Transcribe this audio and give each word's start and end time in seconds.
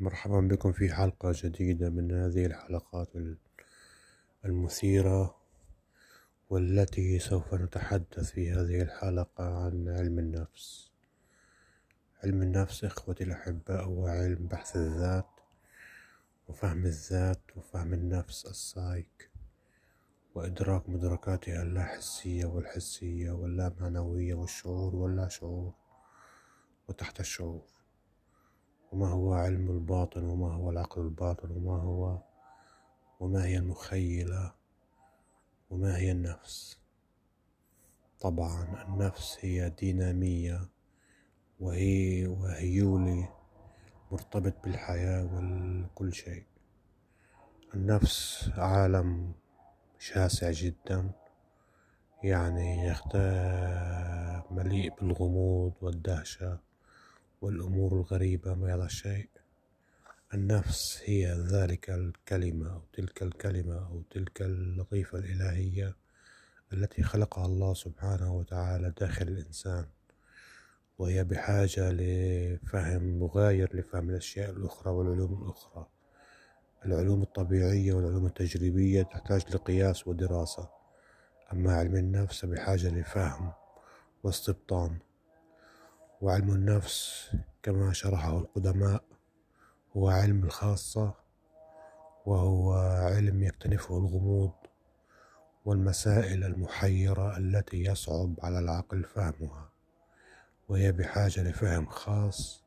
مرحبا 0.00 0.40
بكم 0.40 0.72
في 0.72 0.94
حلقة 0.94 1.32
جديدة 1.34 1.90
من 1.90 2.12
هذه 2.12 2.46
الحلقات 2.46 3.08
المثيرة 4.44 5.36
والتي 6.50 7.18
سوف 7.18 7.54
نتحدث 7.54 8.30
في 8.30 8.52
هذه 8.52 8.82
الحلقة 8.82 9.64
عن 9.64 9.88
علم 9.88 10.18
النفس. 10.18 10.90
علم 12.24 12.42
النفس 12.42 12.84
إخوتي 12.84 13.24
الأحباء 13.24 13.84
هو 13.84 14.06
علم 14.06 14.46
بحث 14.46 14.76
الذات 14.76 15.30
وفهم 16.48 16.86
الذات 16.86 17.42
وفهم 17.56 17.94
النفس 17.94 18.46
السايك 18.46 19.30
وإدراك 20.34 20.88
مدركاتها 20.88 21.62
اللاحسية 21.62 22.46
والحسية 22.46 23.30
واللامعنوية 23.30 24.34
والشعور 24.34 24.96
واللا 24.96 25.28
شعور 25.28 25.72
وتحت 26.88 27.20
الشعور. 27.20 27.77
وما 28.92 29.08
هو 29.08 29.34
علم 29.34 29.70
الباطن 29.70 30.24
وما 30.24 30.54
هو 30.54 30.70
العقل 30.70 31.00
الباطن 31.02 31.50
وما 31.50 31.82
هو 31.82 32.18
وما 33.20 33.44
هي 33.44 33.56
المخيلة 33.58 34.52
وما 35.70 35.96
هي 35.96 36.12
النفس. 36.12 36.78
طبعا 38.20 38.84
النفس 38.88 39.38
هي 39.40 39.70
دينامية 39.70 40.68
وهي 41.60 42.26
وهيولي 42.26 43.28
مرتبط 44.12 44.54
بالحياة 44.64 45.24
وكل 45.24 46.12
شيء. 46.12 46.44
النفس 47.74 48.50
عالم 48.56 49.32
شاسع 49.98 50.50
جدا 50.50 51.10
يعني 52.22 52.94
مليء 54.50 54.94
بالغموض 54.94 55.72
والدهشة. 55.80 56.67
والأمور 57.40 57.92
الغريبة 57.92 58.54
ما 58.54 58.74
هذا 58.74 58.84
الشيء 58.84 59.28
النفس 60.34 61.02
هي 61.04 61.32
ذلك 61.32 61.90
الكلمة 61.90 62.72
أو 62.74 62.82
تلك 62.92 63.22
الكلمة 63.22 63.86
أو 63.86 64.02
تلك 64.10 64.42
اللطيفة 64.42 65.18
الإلهية 65.18 65.96
التي 66.72 67.02
خلقها 67.02 67.46
الله 67.46 67.74
سبحانه 67.74 68.34
وتعالى 68.34 68.92
داخل 69.00 69.28
الإنسان. 69.28 69.86
وهي 70.98 71.24
بحاجة 71.24 71.90
لفهم 71.92 73.18
مغاير 73.18 73.76
لفهم 73.76 74.10
الأشياء 74.10 74.50
الأخرى 74.50 74.92
والعلوم 74.92 75.42
الأخرى. 75.42 75.86
العلوم 76.86 77.22
الطبيعية 77.22 77.92
والعلوم 77.92 78.26
التجريبية 78.26 79.02
تحتاج 79.02 79.54
لقياس 79.54 80.08
ودراسة. 80.08 80.68
أما 81.52 81.72
علم 81.74 81.96
النفس 81.96 82.44
بحاجة 82.44 82.88
لفهم 82.88 83.52
واستبطان. 84.22 84.98
وعلم 86.20 86.50
النفس 86.50 87.30
كما 87.62 87.92
شرحه 87.92 88.38
القدماء 88.38 89.04
هو 89.96 90.08
علم 90.08 90.44
الخاصة 90.44 91.14
وهو 92.26 92.72
علم 93.14 93.42
يكتنفه 93.42 93.98
الغموض 93.98 94.52
والمسائل 95.64 96.44
المحيرة 96.44 97.36
التي 97.36 97.84
يصعب 97.84 98.34
على 98.42 98.58
العقل 98.58 99.04
فهمها 99.04 99.70
وهي 100.68 100.92
بحاجة 100.92 101.42
لفهم 101.42 101.86
خاص. 101.86 102.64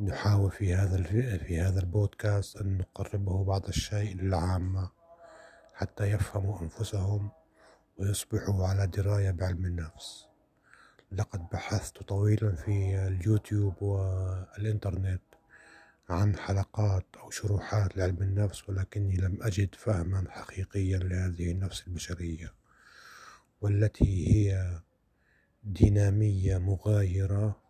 نحاول 0.00 0.50
في 0.50 0.74
هذا 0.74 1.02
في 1.38 1.60
هذا 1.60 1.80
البودكاست 1.80 2.56
أن 2.56 2.78
نقربه 2.78 3.44
بعض 3.44 3.68
الشيء 3.68 4.16
للعامة 4.16 4.90
حتى 5.74 6.04
يفهموا 6.04 6.60
أنفسهم 6.62 7.30
ويصبحوا 7.98 8.66
على 8.66 8.86
دراية 8.86 9.30
بعلم 9.30 9.64
النفس. 9.64 10.27
لقد 11.12 11.48
بحثت 11.52 12.02
طويلا 12.02 12.54
في 12.54 13.06
اليوتيوب 13.06 13.82
والإنترنت 13.82 15.22
عن 16.08 16.36
حلقات 16.36 17.06
أو 17.16 17.30
شروحات 17.30 17.96
لعلم 17.96 18.22
النفس 18.22 18.68
ولكني 18.68 19.16
لم 19.16 19.42
أجد 19.42 19.74
فهما 19.74 20.30
حقيقيا 20.30 20.98
لهذه 20.98 21.50
النفس 21.50 21.86
البشرية 21.86 22.54
والتي 23.60 24.34
هي 24.34 24.80
دينامية 25.64 26.58
مغايرة 26.58 27.62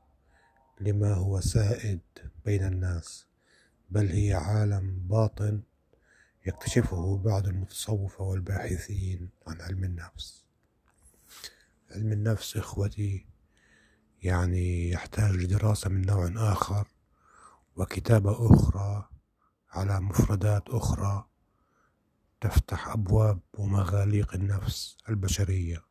لما 0.81 1.15
هو 1.15 1.41
سائد 1.41 2.01
بين 2.45 2.65
الناس 2.65 3.27
بل 3.91 4.09
هي 4.09 4.35
عالم 4.35 4.99
باطن 5.09 5.63
يكتشفه 6.47 7.19
بعض 7.19 7.47
المتصوفة 7.47 8.25
والباحثين 8.25 9.31
عن 9.47 9.61
علم 9.61 9.85
النفس. 9.85 10.45
علم 11.91 12.13
النفس 12.13 12.57
إخوتي 12.57 13.27
يعني 14.23 14.91
يحتاج 14.91 15.35
لدراسة 15.35 15.91
من 15.91 16.07
نوع 16.07 16.53
آخر 16.53 16.89
وكتابة 17.77 18.55
أخرى 18.55 19.09
على 19.71 20.01
مفردات 20.01 20.63
أخرى 20.69 21.25
تفتح 22.41 22.89
أبواب 22.89 23.41
ومغاليق 23.55 24.35
النفس 24.35 24.97
البشرية 25.09 25.85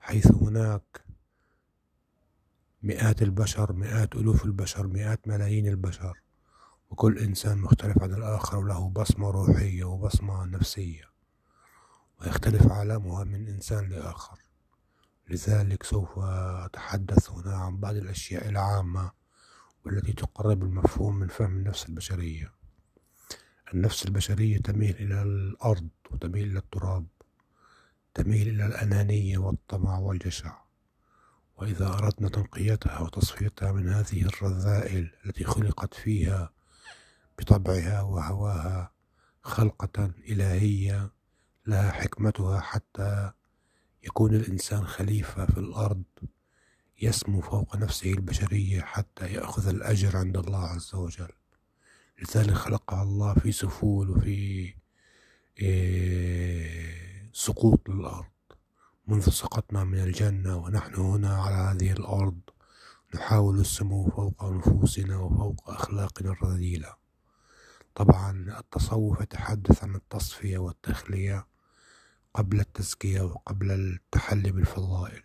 حيث 0.00 0.32
هناك 0.32 1.04
مئات 2.82 3.22
البشر 3.22 3.72
مئات 3.72 4.16
ألوف 4.16 4.44
البشر 4.44 4.86
مئات 4.86 5.28
ملايين 5.28 5.68
البشر 5.68 6.22
وكل 6.90 7.18
إنسان 7.18 7.58
مختلف 7.58 8.02
عن 8.02 8.14
الآخر 8.14 8.56
وله 8.58 8.88
بصمة 8.88 9.30
روحية 9.30 9.84
وبصمة 9.84 10.44
نفسية 10.44 11.04
ويختلف 12.20 12.72
عالمها 12.72 13.24
من 13.24 13.48
إنسان 13.48 13.88
لآخر. 13.88 14.45
لذلك 15.28 15.82
سوف 15.82 16.18
أتحدث 16.18 17.30
هنا 17.30 17.56
عن 17.56 17.76
بعض 17.76 17.94
الأشياء 17.94 18.48
العامة 18.48 19.10
والتي 19.84 20.12
تقرب 20.12 20.62
المفهوم 20.62 21.16
من 21.16 21.28
فهم 21.28 21.56
النفس 21.56 21.88
البشرية. 21.88 22.52
النفس 23.74 24.04
البشرية 24.06 24.58
تميل 24.58 24.96
إلى 24.96 25.22
الأرض 25.22 25.88
وتميل 26.10 26.50
إلى 26.50 26.58
التراب 26.58 27.06
تميل 28.14 28.48
إلى 28.48 28.66
الأنانية 28.66 29.38
والطمع 29.38 29.98
والجشع. 29.98 30.58
وإذا 31.56 31.86
أردنا 31.88 32.28
تنقيتها 32.28 33.00
وتصفيتها 33.00 33.72
من 33.72 33.88
هذه 33.88 34.22
الرذائل 34.22 35.10
التي 35.26 35.44
خلقت 35.44 35.94
فيها 35.94 36.50
بطبعها 37.38 38.02
وهواها 38.02 38.90
خلقة 39.42 40.10
إلهية 40.28 41.10
لها 41.66 41.90
حكمتها 41.90 42.60
حتى 42.60 43.32
يكون 44.06 44.34
الإنسان 44.34 44.86
خليفة 44.86 45.46
في 45.46 45.58
الأرض 45.58 46.02
يسمو 47.02 47.40
فوق 47.40 47.76
نفسه 47.76 48.12
البشرية 48.12 48.80
حتى 48.80 49.32
يأخذ 49.32 49.68
الأجر 49.68 50.16
عند 50.16 50.36
الله 50.36 50.58
عز 50.58 50.94
وجل. 50.94 51.32
لذلك 52.22 52.52
خلقها 52.54 53.02
الله 53.02 53.34
في 53.34 53.52
سفول 53.52 54.10
وفي 54.10 54.74
إيه، 55.58 57.30
سقوط 57.32 57.88
للأرض. 57.88 58.24
منذ 59.06 59.30
سقطنا 59.30 59.84
من 59.84 59.98
الجنة 59.98 60.56
ونحن 60.56 60.94
هنا 60.94 61.36
على 61.42 61.54
هذه 61.54 61.92
الأرض 61.92 62.40
نحاول 63.14 63.60
السمو 63.60 64.10
فوق 64.10 64.44
نفوسنا 64.44 65.16
وفوق 65.16 65.70
أخلاقنا 65.70 66.30
الرذيلة. 66.30 66.94
طبعا 67.94 68.58
التصوف 68.58 69.20
يتحدث 69.20 69.84
عن 69.84 69.94
التصفية 69.94 70.58
والتخلية. 70.58 71.46
قبل 72.36 72.60
التزكية 72.60 73.20
وقبل 73.20 73.70
التحلي 73.70 74.50
بالفضائل. 74.52 75.22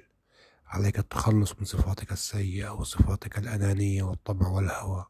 عليك 0.68 1.00
التخلص 1.00 1.54
من 1.60 1.66
صفاتك 1.66 2.12
السيئة 2.12 2.70
وصفاتك 2.70 3.38
الأنانية 3.38 4.04
والطمع 4.04 4.48
والهوى. 4.48 5.06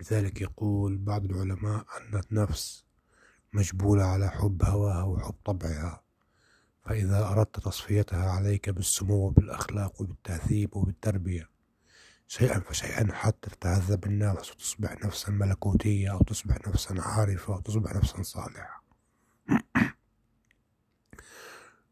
لذلك 0.00 0.40
يقول 0.40 0.98
بعض 0.98 1.24
العلماء 1.24 1.86
أن 1.96 2.20
النفس 2.30 2.84
مجبولة 3.52 4.04
على 4.04 4.30
حب 4.30 4.64
هواها 4.64 5.02
وحب 5.02 5.34
طبعها. 5.44 6.02
فإذا 6.84 7.28
أردت 7.28 7.60
تصفيتها 7.60 8.30
عليك 8.30 8.70
بالسمو 8.70 9.14
وبالأخلاق 9.14 10.00
وبالتهذيب 10.00 10.76
وبالتربية 10.76 11.48
شيئا 12.28 12.60
فشيئا 12.60 13.12
حتى 13.12 13.50
تتهذب 13.50 14.04
النفس 14.06 14.52
وتصبح 14.52 15.04
نفسا 15.04 15.30
ملكوتية 15.30 16.12
أو 16.12 16.22
تصبح 16.22 16.68
نفسا 16.68 16.94
عارفة 16.98 17.54
أو 17.54 17.60
تصبح 17.60 17.94
نفسا 17.94 18.22
صالحة. 18.22 18.82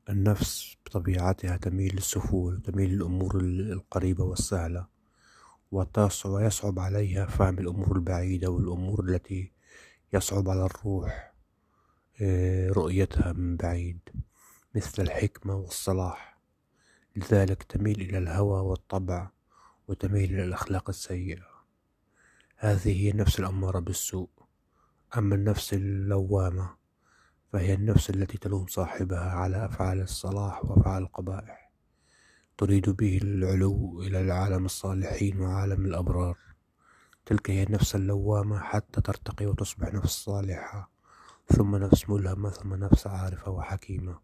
النفس 0.09 0.77
بطبيعتها 0.87 1.57
تميل 1.57 1.95
للسهول 1.95 2.63
تميل 2.63 2.91
للأمور 2.91 3.41
القريبة 3.41 4.25
والسهلة 4.25 4.87
ويصعب 6.25 6.79
عليها 6.79 7.27
فهم 7.27 7.59
الأمور 7.59 7.97
البعيدة 7.97 8.51
والأمور 8.51 9.05
التي 9.05 9.53
يصعب 10.13 10.49
على 10.49 10.65
الروح 10.65 11.35
آه، 12.21 12.71
رؤيتها 12.71 13.33
من 13.33 13.57
بعيد 13.57 13.99
مثل 14.75 15.03
الحكمة 15.03 15.55
والصلاح. 15.55 16.39
لذلك 17.17 17.63
تميل 17.63 18.01
إلى 18.01 18.19
الهوى 18.19 18.61
والطبع 18.61 19.31
وتميل 19.89 20.35
إلى 20.35 20.45
الأخلاق 20.45 20.89
السيئة. 20.89 21.47
هذه 22.57 23.05
هي 23.05 23.11
النفس 23.11 23.41
الأمارة 23.41 23.79
بالسوء. 23.79 24.29
أما 25.17 25.35
النفس 25.35 25.75
اللوامة 25.75 26.71
فهي 27.55 27.75
النفس 27.75 28.11
التي 28.11 28.39
تلوم 28.39 28.67
صاحبها 28.67 29.31
على 29.31 29.65
أفعال 29.65 30.01
الصلاح 30.01 30.65
وأفعال 30.65 31.03
القبائح. 31.03 31.71
تريد 32.59 32.91
به 32.91 33.19
العلو 33.23 34.03
إلى 34.03 34.21
العالم 34.21 34.65
الصالحين 34.65 35.41
وعالم 35.41 35.87
الأبرار. 35.87 36.39
تلك 37.27 37.51
هي 37.51 37.63
النفس 37.63 37.95
اللوامة 37.95 38.59
حتى 38.59 39.01
ترتقي 39.01 39.47
وتصبح 39.47 39.95
نفس 39.95 40.25
صالحة. 40.25 40.91
ثم 41.49 41.77
نفس 41.77 42.09
ملهمة 42.09 42.51
ثم 42.51 42.75
نفس 42.75 43.07
عارفة 43.07 43.51
وحكيمة. 43.51 44.19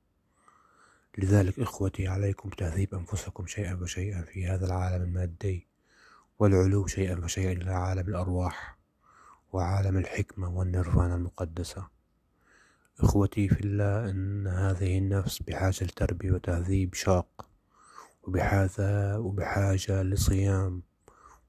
لذلك 1.19 1.61
إخوتي 1.61 2.09
عليكم 2.09 2.49
تهذيب 2.50 2.94
أنفسكم 2.94 3.47
شيئا 3.47 3.76
فشيئا 3.76 4.23
في 4.23 4.47
هذا 4.47 4.67
العالم 4.67 5.03
المادي. 5.03 5.69
والعلو 6.38 6.87
شيئا 6.87 7.21
فشيئا 7.21 7.53
إلى 7.53 7.73
عالم 7.73 8.09
الأرواح 8.09 8.79
وعالم 9.53 9.97
الحكمة 9.97 10.49
والنيرفانا 10.49 11.15
المقدسة. 11.15 12.00
إخوتي 13.02 13.49
في 13.49 13.61
الله 13.61 14.11
إن 14.11 14.47
هذه 14.47 14.99
النفس 14.99 15.43
بحاجة 15.43 15.85
لتربية 15.85 16.32
وتهذيب 16.32 16.94
شاق 16.94 17.47
وبحاجة 18.23 19.20
وبحاجة 19.20 20.02
لصيام 20.02 20.82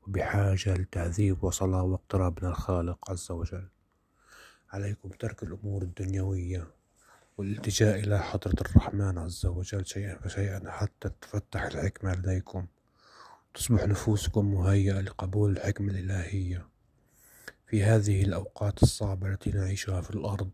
وبحاجة 0.07 0.74
لتهذيب 0.74 1.44
وصلاة 1.44 1.83
واقتراب 1.83 2.44
من 2.44 2.50
الخالق 2.50 3.12
عز 3.12 3.31
وجل. 3.31 3.68
عليكم 4.71 5.09
ترك 5.09 5.44
الأمور 5.44 5.81
الدنيوية 5.81 6.68
والالتجاء 7.38 8.00
إلى 8.00 8.19
حضرة 8.19 8.56
الرحمن 8.62 9.18
عز 9.18 9.45
وجل 9.45 9.86
شيئا 9.86 10.19
فشيئا 10.19 10.71
حتى 10.71 11.09
تفتح 11.21 11.63
الحكمة 11.63 12.13
لديكم 12.15 12.65
تصبح 13.53 13.83
نفوسكم 13.83 14.53
مهيئة 14.53 15.01
لقبول 15.01 15.51
الحكمة 15.51 15.92
الإلهية. 15.92 16.68
في 17.68 17.83
هذه 17.83 18.24
الأوقات 18.24 18.83
الصعبة 18.83 19.27
التي 19.27 19.51
نعيشها 19.51 20.01
في 20.01 20.12
الأرض 20.12 20.50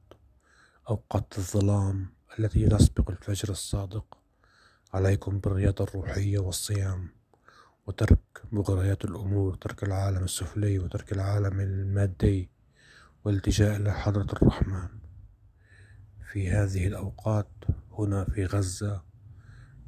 أوقات 0.89 1.37
الظلام 1.37 2.07
التي 2.39 2.67
تسبق 2.67 3.09
الفجر 3.11 3.49
الصادق 3.49 4.17
عليكم 4.93 5.39
بالرياضة 5.39 5.83
الروحية 5.83 6.39
والصيام 6.39 7.09
وترك 7.87 8.19
مغريات 8.51 9.05
الأمور 9.05 9.55
ترك 9.55 9.83
العالم 9.83 10.23
السفلي 10.23 10.79
وترك 10.79 11.11
العالم 11.11 11.59
المادي 11.59 12.49
والالتجاء 13.25 13.75
إلى 13.75 13.93
حضرة 13.93 14.27
الرحمن. 14.33 14.87
في 16.31 16.49
هذه 16.49 16.87
الأوقات 16.87 17.51
هنا 17.91 18.25
في 18.25 18.45
غزة 18.45 19.03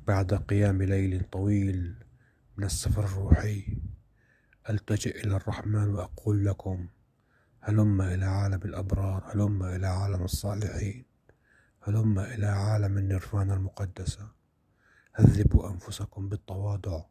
بعد 0.08 0.34
قيام 0.34 0.84
ليل 0.84 1.24
طويل 1.32 1.96
من 2.58 2.64
السفر 2.64 3.04
الروحي 3.04 3.78
ألتجئ 4.70 5.24
إلى 5.24 5.36
الرحمن 5.36 5.90
وأقول 5.90 6.46
لكم 6.46 6.88
هلم 7.62 8.02
إلى 8.02 8.26
عالم 8.26 8.60
الأبرار 8.66 9.24
هلم 9.34 9.64
إلى 9.64 9.88
عالم 9.88 10.24
الصالحين 10.24 11.06
هلم 11.82 12.20
إلى 12.20 12.46
عالم 12.46 12.98
النيرفانا 12.98 13.54
المقدسة. 13.54 14.28
هذبوا 15.14 15.70
أنفسكم 15.70 16.30
بالتواضع 16.30 17.04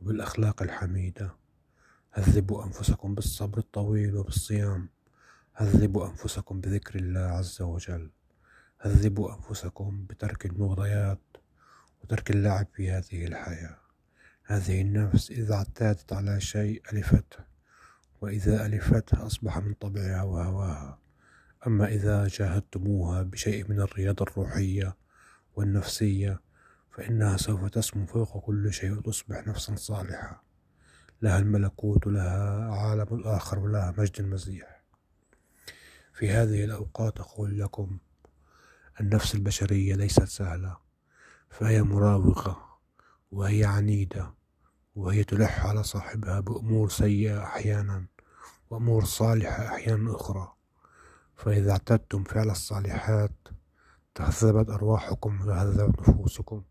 وبالأخلاق 0.00 0.62
الحميدة. 0.62 1.36
هذبوا 2.12 2.64
أنفسكم 2.64 3.14
بالصبر 3.14 3.58
الطويل 3.58 4.16
وبالصيام. 4.16 4.88
هذبوا 5.54 6.06
أنفسكم 6.08 6.60
بذكر 6.60 6.98
الله 6.98 7.20
عز 7.20 7.62
وجل. 7.62 8.10
هذبوا 8.80 9.34
أنفسكم 9.34 10.06
بترك 10.06 10.46
المغريات 10.46 11.36
وترك 12.02 12.30
اللعب 12.30 12.66
في 12.72 12.90
هذه 12.90 13.26
الحياة. 13.26 13.78
هذه 14.44 14.80
النفس 14.80 15.30
إذا 15.30 15.54
اعتادت 15.54 16.12
على 16.12 16.40
شيء 16.40 16.82
ألفته. 16.92 17.53
وإذا 18.24 18.66
ألفته 18.66 19.26
أصبح 19.26 19.58
من 19.58 19.74
طبعها 19.74 20.22
وهواها. 20.22 20.98
أما 21.66 21.88
إذا 21.88 22.28
جاهدتموها 22.28 23.22
بشيء 23.22 23.70
من 23.70 23.80
الرياضة 23.80 24.22
الروحية 24.22 24.96
والنفسية 25.56 26.40
فإنها 26.90 27.36
سوف 27.36 27.64
تسمو 27.64 28.06
فوق 28.06 28.44
كل 28.44 28.72
شيء 28.72 28.92
وتصبح 28.92 29.46
نفسا 29.46 29.76
صالحة. 29.76 30.44
لها 31.22 31.38
الملكوت 31.38 32.06
ولها 32.06 32.74
عالم 32.74 33.06
الآخر 33.14 33.58
ولها 33.58 33.94
مجد 33.98 34.20
المسيح. 34.20 34.82
في 36.14 36.30
هذه 36.30 36.64
الأوقات 36.64 37.20
أقول 37.20 37.58
لكم 37.58 37.98
النفس 39.00 39.34
البشرية 39.34 39.94
ليست 39.94 40.24
سهلة 40.24 40.76
فهي 41.50 41.82
مراوغة 41.82 42.78
وهي 43.32 43.64
عنيدة 43.64 44.34
وهي 44.96 45.24
تلح 45.24 45.66
على 45.66 45.82
صاحبها 45.82 46.40
بأمور 46.40 46.88
سيئة 46.88 47.44
أحيانا. 47.44 48.13
وأمور 48.74 49.04
صالحة 49.04 49.66
أحيانا 49.66 50.16
أخرى. 50.16 50.52
فإذا 51.36 51.72
اعتدتم 51.72 52.24
فعل 52.24 52.50
الصالحات 52.50 53.48
تهذبت 54.14 54.70
أرواحكم 54.70 55.40
وتهذبت 55.40 56.08
نفوسكم 56.08 56.62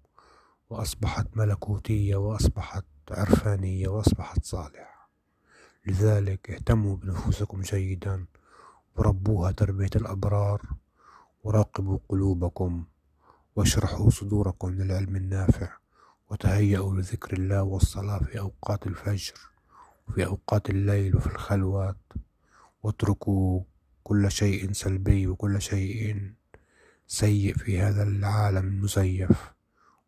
وأصبحت 0.70 1.28
ملكوتية 1.38 2.16
وأصبحت 2.16 2.86
عرفانية 3.12 3.88
وأصبحت 3.88 4.46
صالحة. 4.46 5.10
لذلك 5.86 6.50
اهتموا 6.52 6.96
بنفوسكم 6.96 7.62
جيدا 7.62 8.26
وربوها 8.96 9.52
تربية 9.52 9.90
الأبرار 9.96 10.62
وراقبوا 11.44 12.00
قلوبكم 12.10 12.86
واشرحوا 13.56 14.10
صدوركم 14.10 14.70
للعلم 14.70 15.16
النافع 15.16 15.78
وتهيأوا 16.30 16.96
لذكر 16.96 17.34
الله 17.34 17.64
والصلاة 17.64 18.20
في 18.20 18.40
أوقات 18.40 18.88
الفجر. 18.88 19.53
وفي 20.08 20.26
أوقات 20.26 20.70
الليل 20.70 21.16
وفي 21.16 21.28
الخلوات. 21.28 21.98
واتركوا 22.84 23.62
كل 24.04 24.32
شيء 24.32 24.72
سلبي 24.72 25.28
وكل 25.28 25.62
شيء 25.62 26.32
سيء 27.08 27.58
في 27.58 27.80
هذا 27.80 28.04
العالم 28.04 28.68
المزيف. 28.68 29.54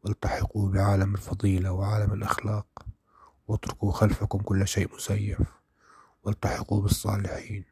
والتحقوا 0.03 0.69
بعالم 0.69 1.13
الفضيلة 1.13 1.71
وعالم 1.71 2.13
الأخلاق. 2.13 2.85
واتركوا 3.47 3.91
خلفكم 3.91 4.39
كل 4.39 4.67
شيء 4.67 4.95
مزيف. 4.95 5.41
والتحقوا 6.23 6.81
بالصالحين. 6.81 7.65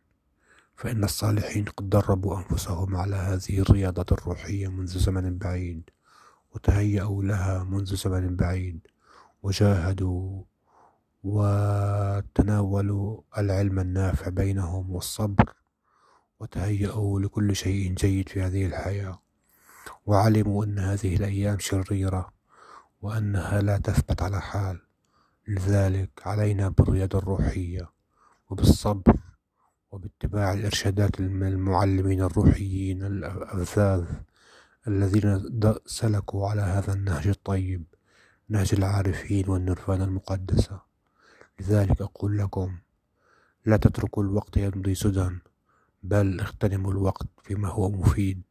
فإن 0.75 1.03
الصالحين 1.03 1.65
قد 1.65 1.89
دربوا 1.89 2.37
أنفسهم 2.37 2.95
على 2.95 3.15
هذه 3.15 3.59
الرياضة 3.59 4.05
الروحية 4.11 4.67
منذ 4.67 4.97
زمن 4.97 5.37
بعيد. 5.37 5.89
وتهيأوا 6.55 7.23
لها 7.23 7.63
منذ 7.63 7.95
زمن 7.95 8.35
بعيد. 8.35 8.87
وجاهدوا 9.43 10.43
وتناولوا 11.23 13.21
العلم 13.37 13.79
النافع 13.79 14.29
بينهم 14.29 14.91
والصبر 14.91 15.53
وتهيأوا 16.39 17.19
لكل 17.19 17.55
شيء 17.55 17.93
جيد 17.93 18.29
في 18.29 18.41
هذه 18.41 18.65
الحياة. 18.65 19.19
وعلموا 20.05 20.65
أن 20.65 20.79
هذه 20.79 21.15
الأيام 21.15 21.59
شريرة 21.59 22.33
وأنها 23.01 23.61
لا 23.61 23.77
تثبت 23.77 24.21
على 24.21 24.41
حال. 24.41 24.79
لذلك 25.47 26.09
علينا 26.25 26.69
بالرياضة 26.69 27.17
الروحية 27.19 27.89
وبالصبر 28.49 29.15
وباتباع 29.91 30.53
الإرشادات 30.53 31.19
المعلمين 31.19 32.21
الروحيين 32.21 33.03
الأفذاذ 33.03 34.05
الذين 34.87 35.49
سلكوا 35.85 36.49
على 36.49 36.61
هذا 36.61 36.93
النهج 36.93 37.27
الطيب 37.27 37.83
نهج 38.49 38.69
العارفين 38.73 39.49
والنرفان 39.49 40.01
المقدسة. 40.01 40.92
لذلك 41.59 42.01
أقول 42.01 42.37
لكم 42.37 42.77
لا 43.65 43.77
تتركوا 43.77 44.23
الوقت 44.23 44.57
يمضي 44.57 44.95
سدى 44.95 45.29
بل 46.03 46.39
اغتنموا 46.39 46.91
الوقت 46.91 47.27
فيما 47.43 47.69
هو 47.69 47.89
مفيد 47.89 48.43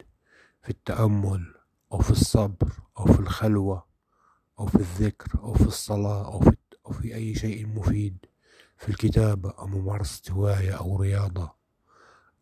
في 0.63 0.71
التأمل 0.71 1.55
أو 1.93 1.99
في 1.99 2.11
الصبر 2.11 2.73
أو 2.99 3.05
في 3.05 3.21
الخلوة 3.21 3.87
أو 4.59 4.67
في 4.67 4.75
الذكر 4.77 5.39
أو 5.41 5.55
في 5.55 5.67
الصلاة 5.67 6.27
أو 6.27 6.41
في, 6.41 6.57
أو 6.87 6.93
في 6.93 7.15
أي 7.15 7.35
شيء 7.35 7.67
مفيد 7.67 8.27
في 8.77 8.89
الكتابة 8.89 9.51
أو 9.51 9.67
ممارسة 9.67 10.33
هواية 10.33 10.73
أو 10.73 10.97
رياضة 11.03 11.55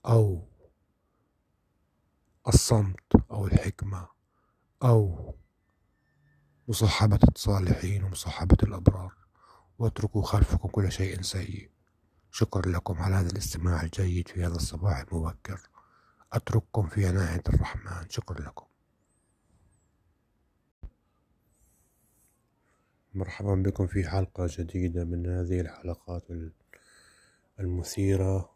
أو 0.07 0.49
الصمت 2.49 3.31
أو 3.31 3.47
الحكمة 3.47 4.09
أو 4.83 5.35
مصاحبة 6.69 7.19
الصالحين 7.37 8.05
ومصاحبة 8.05 8.57
الأبرار. 8.63 9.13
واتركوا 9.81 10.23
خلفكم 10.23 10.69
كل 10.69 10.93
شيء 10.93 11.23
سيء. 11.23 11.71
شكرا 12.31 12.73
لكم 12.73 13.03
على 13.03 13.15
هذا 13.15 13.31
الاستماع 13.31 13.83
الجيد 13.83 14.29
في 14.29 14.45
هذا 14.45 14.55
الصباح 14.55 14.99
المبكر. 14.99 15.61
أترككم 16.33 16.89
في 16.89 17.07
عناية 17.07 17.43
الرحمن. 17.49 18.11
شكرا 18.11 18.41
لكم. 18.41 18.67
مرحبا 23.15 23.55
بكم 23.55 23.87
في 23.87 24.09
حلقة 24.09 24.47
جديدة 24.51 25.05
من 25.05 25.27
هذه 25.27 25.61
الحلقات 25.61 26.23
المثيرة 27.61 28.51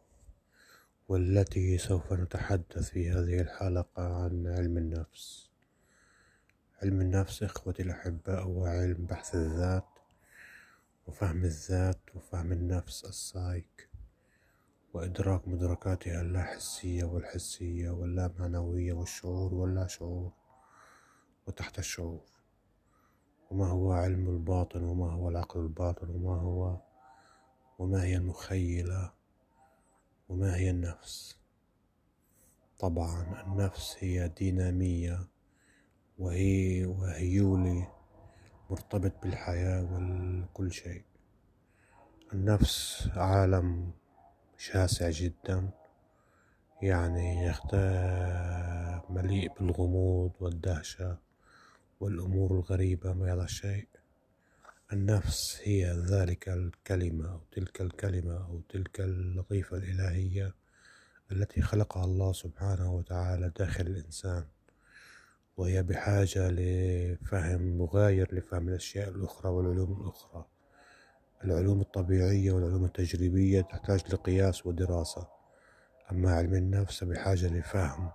والتي 1.09 1.79
سوف 1.79 2.13
نتحدث 2.13 2.91
في 2.91 3.11
هذه 3.11 3.41
الحلقة 3.41 4.25
عن 4.25 4.47
علم 4.47 4.79
النفس. 4.79 5.51
علم 6.83 7.01
النفس 7.01 7.43
إخوتي 7.43 7.83
الأحباء 7.83 8.43
هو 8.43 8.67
علم 8.67 9.07
بحث 9.07 9.35
الذات. 9.35 9.94
وفهم 11.07 11.45
الذات 11.45 12.01
وفهم 12.15 12.53
النفس 12.53 13.05
السايك 13.05 13.89
وإدراك 14.95 15.49
مدركاتها 15.49 16.21
اللاحسية 16.21 17.05
والحسية 17.05 17.91
واللامعنوية 17.91 18.93
والشعور 18.93 19.55
واللا 19.55 19.87
شعور 19.87 20.33
وتحت 21.47 21.79
الشعور. 21.79 22.25
وما 23.51 23.67
هو 23.67 23.93
علم 23.93 24.29
الباطن 24.29 24.83
وما 24.83 25.13
هو 25.13 25.29
العقل 25.29 25.61
الباطن 25.61 26.11
وما 26.11 26.41
هو 26.41 26.77
وما 27.79 28.03
هي 28.05 28.17
المخيلة 28.17 29.13
وما 30.29 30.57
هي 30.57 30.71
النفس. 30.71 31.37
طبعا 32.79 33.43
النفس 33.47 33.97
هي 33.99 34.29
دينامية 34.29 35.29
وهي 36.19 36.87
وهيولي 36.87 37.94
مرتبط 38.71 39.13
بالحياة 39.23 39.83
وكل 39.83 40.73
شيء. 40.73 41.03
النفس 42.33 43.09
عالم 43.17 43.93
شاسع 44.59 45.11
جدا 45.11 45.71
يعني 46.83 47.53
مليء 49.11 49.53
بالغموض 49.59 50.33
والدهشة 50.41 51.19
والأمور 52.01 52.53
الغريبة 52.53 53.13
ما 53.13 53.33
هذا 53.33 53.45
الشيء 53.45 53.89
النفس 54.93 55.61
هي 55.63 55.93
ذلك 55.93 56.49
الكلمة 56.49 57.33
أو 57.33 57.41
تلك 57.53 57.81
الكلمة 57.81 58.47
أو 58.47 58.61
تلك 58.69 59.01
اللطيفة 59.01 59.77
الإلهية 59.77 60.55
التي 61.33 61.63
خلقها 61.63 62.05
الله 62.05 62.33
سبحانه 62.33 62.93
وتعالى 62.93 63.53
داخل 63.59 63.87
الإنسان. 63.87 64.45
وهي 65.57 65.83
بحاجة 65.83 66.51
لفهم 66.51 67.79
مغاير 67.79 68.35
لفهم 68.35 68.69
الأشياء 68.69 69.09
الأخرى 69.09 69.51
والعلوم 69.51 70.01
الأخرى. 70.01 70.45
العلوم 71.45 71.81
الطبيعية 71.81 72.53
والعلوم 72.53 72.85
التجريبية 72.85 73.61
تحتاج 73.61 74.15
لقياس 74.15 74.67
ودراسة. 74.67 75.29
أما 76.13 76.35
علم 76.35 76.55
النفس 76.55 77.05
بحاجة 77.05 77.47
لفهم 77.47 78.11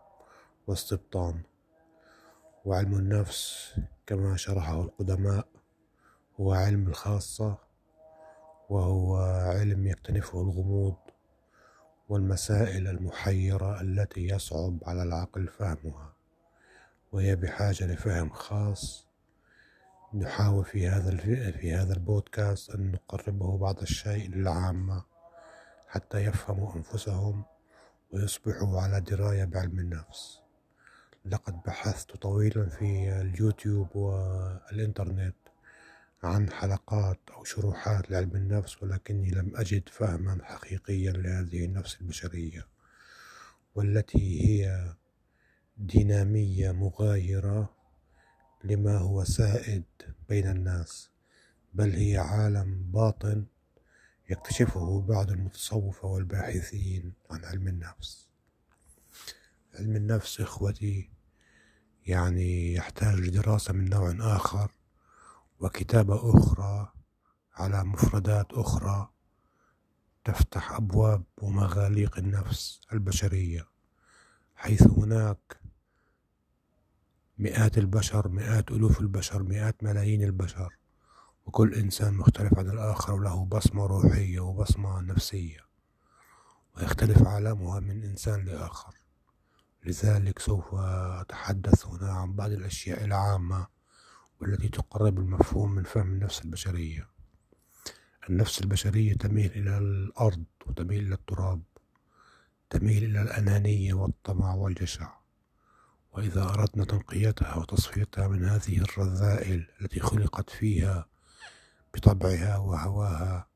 واستبطان. 0.67 1.41
وعلم 2.65 2.93
النفس 2.93 3.73
كما 4.07 4.37
شرحه 4.37 4.81
القدماء 4.81 5.47
هو 6.39 6.53
علم 6.53 6.87
الخاصة 6.87 7.57
وهو 8.69 9.17
علم 9.57 9.87
يكتنفه 9.87 10.41
الغموض 10.41 10.95
والمسائل 12.09 12.87
المحيرة 12.87 13.81
التي 13.81 14.27
يصعب 14.27 14.77
على 14.85 15.03
العقل 15.03 15.47
فهمها. 15.47 16.18
وهي 17.11 17.35
بحاجة 17.35 17.85
لفهم 17.85 18.29
خاص 18.29 19.07
نحاول 20.13 20.65
في 20.65 20.87
هذا 20.87 21.17
في 21.51 21.73
هذا 21.73 21.93
البودكاست 21.93 22.69
أن 22.69 22.91
نقربه 22.91 23.57
بعض 23.57 23.81
الشيء 23.81 24.29
للعامة 24.29 25.03
حتى 25.87 26.17
يفهموا 26.17 26.75
أنفسهم 26.75 27.43
ويصبحوا 28.11 28.81
على 28.81 29.01
دراية 29.01 29.45
بعلم 29.45 29.79
النفس. 29.79 30.39
لقد 31.25 31.61
بحثت 31.65 32.15
طويلا 32.15 32.69
في 32.69 33.21
اليوتيوب 33.21 33.95
والإنترنت 33.95 35.35
عن 36.23 36.49
حلقات 36.51 37.19
أو 37.31 37.43
شروحات 37.43 38.11
لعلم 38.11 38.35
النفس 38.35 38.83
ولكني 38.83 39.31
لم 39.31 39.51
أجد 39.55 39.89
فهما 39.89 40.39
حقيقيا 40.43 41.11
لهذه 41.11 41.65
النفس 41.65 42.01
البشرية 42.01 42.67
والتي 43.75 44.41
هي 44.45 44.93
دينامية 45.79 46.71
مغايرة 46.71 47.75
لما 48.63 48.97
هو 48.97 49.23
سائد 49.23 49.83
بين 50.29 50.47
الناس 50.47 51.09
بل 51.73 51.91
هي 51.91 52.17
عالم 52.17 52.91
باطن 52.91 53.45
يكتشفه 54.29 55.01
بعض 55.01 55.31
المتصوفة 55.31 56.07
والباحثين 56.07 57.13
عن 57.31 57.45
علم 57.45 57.67
النفس. 57.67 58.29
علم 59.75 59.95
النفس 59.95 60.41
إخوتي 60.41 61.09
يعني 62.05 62.73
يحتاج 62.73 63.19
لدراسة 63.19 63.73
من 63.73 63.89
نوع 63.89 64.35
آخر 64.35 64.71
وكتابة 65.59 66.37
أخرى 66.37 66.93
على 67.53 67.83
مفردات 67.83 68.53
أخرى 68.53 69.09
تفتح 70.25 70.71
أبواب 70.71 71.23
ومغاليق 71.41 72.17
النفس 72.17 72.81
البشرية 72.93 73.67
حيث 74.55 74.87
هناك 74.87 75.58
مئات 77.39 77.77
البشر 77.77 78.27
مئات 78.27 78.71
ألوف 78.71 79.01
البشر 79.01 79.43
مئات 79.43 79.83
ملايين 79.83 80.23
البشر. 80.23 80.75
وكل 81.45 81.73
إنسان 81.73 82.13
مختلف 82.13 82.59
عن 82.59 82.69
الآخر 82.69 83.13
وله 83.13 83.45
بصمة 83.45 83.85
روحية 83.85 84.39
وبصمة 84.39 85.01
نفسية. 85.01 85.59
ويختلف 86.77 87.27
عالمها 87.27 87.79
من 87.79 88.03
إنسان 88.03 88.45
لآخر. 88.45 88.95
لذلك 89.85 90.39
سوف 90.39 90.75
أتحدث 90.75 91.85
هنا 91.85 92.11
عن 92.11 92.33
بعض 92.33 92.51
الأشياء 92.51 93.05
العامة 93.05 93.67
والتي 94.41 94.69
تقرب 94.69 95.19
المفهوم 95.19 95.71
من 95.75 95.83
فهم 95.83 96.11
النفس 96.11 96.45
البشرية. 96.45 97.09
النفس 98.29 98.61
البشرية 98.61 99.13
تميل 99.13 99.51
إلى 99.51 99.77
الأرض 99.77 100.43
وتميل 100.65 101.05
إلى 101.05 101.15
التراب 101.15 101.61
تميل 102.69 103.03
إلى 103.03 103.21
الأنانية 103.21 103.93
والطمع 103.93 104.53
والجشع. 104.53 105.18
وإذا 106.11 106.43
أردنا 106.43 106.85
تنقيتها 106.85 107.55
وتصفيتها 107.55 108.27
من 108.27 108.45
هذه 108.45 108.77
الرذائل 108.77 109.67
التي 109.81 109.99
خلقت 109.99 110.49
فيها 110.49 111.05
بطبعها 111.93 112.57
وهواها 112.57 113.47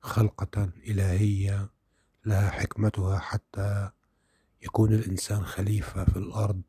خلقة 0.00 0.70
إلهية 0.86 1.70
لها 2.24 2.50
حكمتها 2.50 3.18
حتى 3.18 3.90
يكون 4.62 4.94
الإنسان 4.94 5.44
خليفة 5.44 6.04
في 6.04 6.16
الأرض 6.16 6.62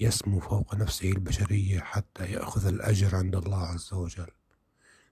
يسمو 0.00 0.40
فوق 0.40 0.74
نفسه 0.74 1.10
البشرية 1.10 1.80
حتى 1.80 2.24
يأخذ 2.32 2.66
الأجر 2.66 3.16
عند 3.16 3.36
الله 3.36 3.58
عز 3.66 3.92
وجل. 3.92 4.30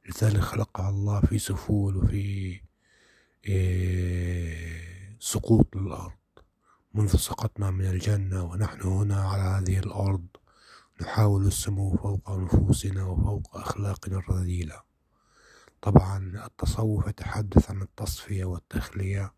لذلك 0.08 0.40
خلقها 0.40 0.88
الله 0.88 1.20
في 1.20 1.38
سفول 1.38 1.96
وفي 1.96 2.60
إيه، 3.46 5.16
سقوط 5.20 5.76
للأرض. 5.76 6.19
منذ 6.94 7.16
سقطنا 7.16 7.70
من 7.70 7.86
الجنة 7.86 8.44
ونحن 8.44 8.80
هنا 8.80 9.28
على 9.28 9.42
هذه 9.42 9.78
الأرض 9.78 10.26
نحاول 11.00 11.46
السمو 11.46 11.96
فوق 11.96 12.30
نفوسنا 12.30 13.04
وفوق 13.04 13.56
أخلاقنا 13.56 14.18
الرذيلة. 14.18 14.82
طبعا 15.82 16.46
التصوف 16.46 17.06
يتحدث 17.06 17.70
عن 17.70 17.82
التصفية 17.82 18.44
والتخلية 18.44 19.32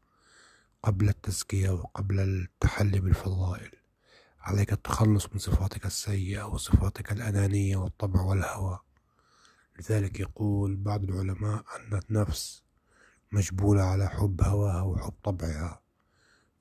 قبل 0.82 1.08
التزكية 1.08 1.70
وقبل 1.70 2.20
التحلي 2.20 3.00
بالفضائل. 3.00 3.70
عليك 4.40 4.72
التخلص 4.72 5.26
من 5.32 5.38
صفاتك 5.38 5.86
السيئة 5.86 6.42
وصفاتك 6.42 7.12
الأنانية 7.12 7.76
والطبع 7.76 8.20
والهوى. 8.20 8.78
لذلك 9.78 10.20
يقول 10.20 10.76
بعض 10.76 11.04
العلماء 11.04 11.64
أن 11.76 12.00
النفس 12.10 12.62
مجبولة 13.32 13.82
على 13.82 14.08
حب 14.08 14.42
هواها 14.42 14.82
وحب 14.82 15.14
طبعها. 15.22 15.81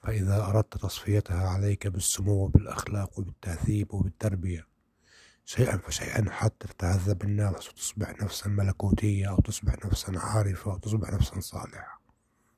فإذا 0.04 0.46
أردت 0.46 0.78
تصفيتها 0.78 1.48
عليك 1.50 1.88
بالسمو 1.88 2.34
وبالأخلاق 2.34 3.20
وبالتهذيب 3.20 3.94
وبالتربية 3.94 4.68
شيئا 5.46 5.78
فشيئا 5.78 6.30
حتى 6.30 6.68
تتهذب 6.68 7.24
النفس 7.24 7.70
وتصبح 7.70 8.22
نفسا 8.22 8.50
ملكوتية 8.50 9.30
أو 9.30 9.38
تصبح 9.38 9.86
نفسا 9.86 10.14
عارفة 10.16 10.72
أو 10.72 10.78
تصبح 10.78 11.14
نفسا 11.14 11.40
صالحة. 11.40 12.02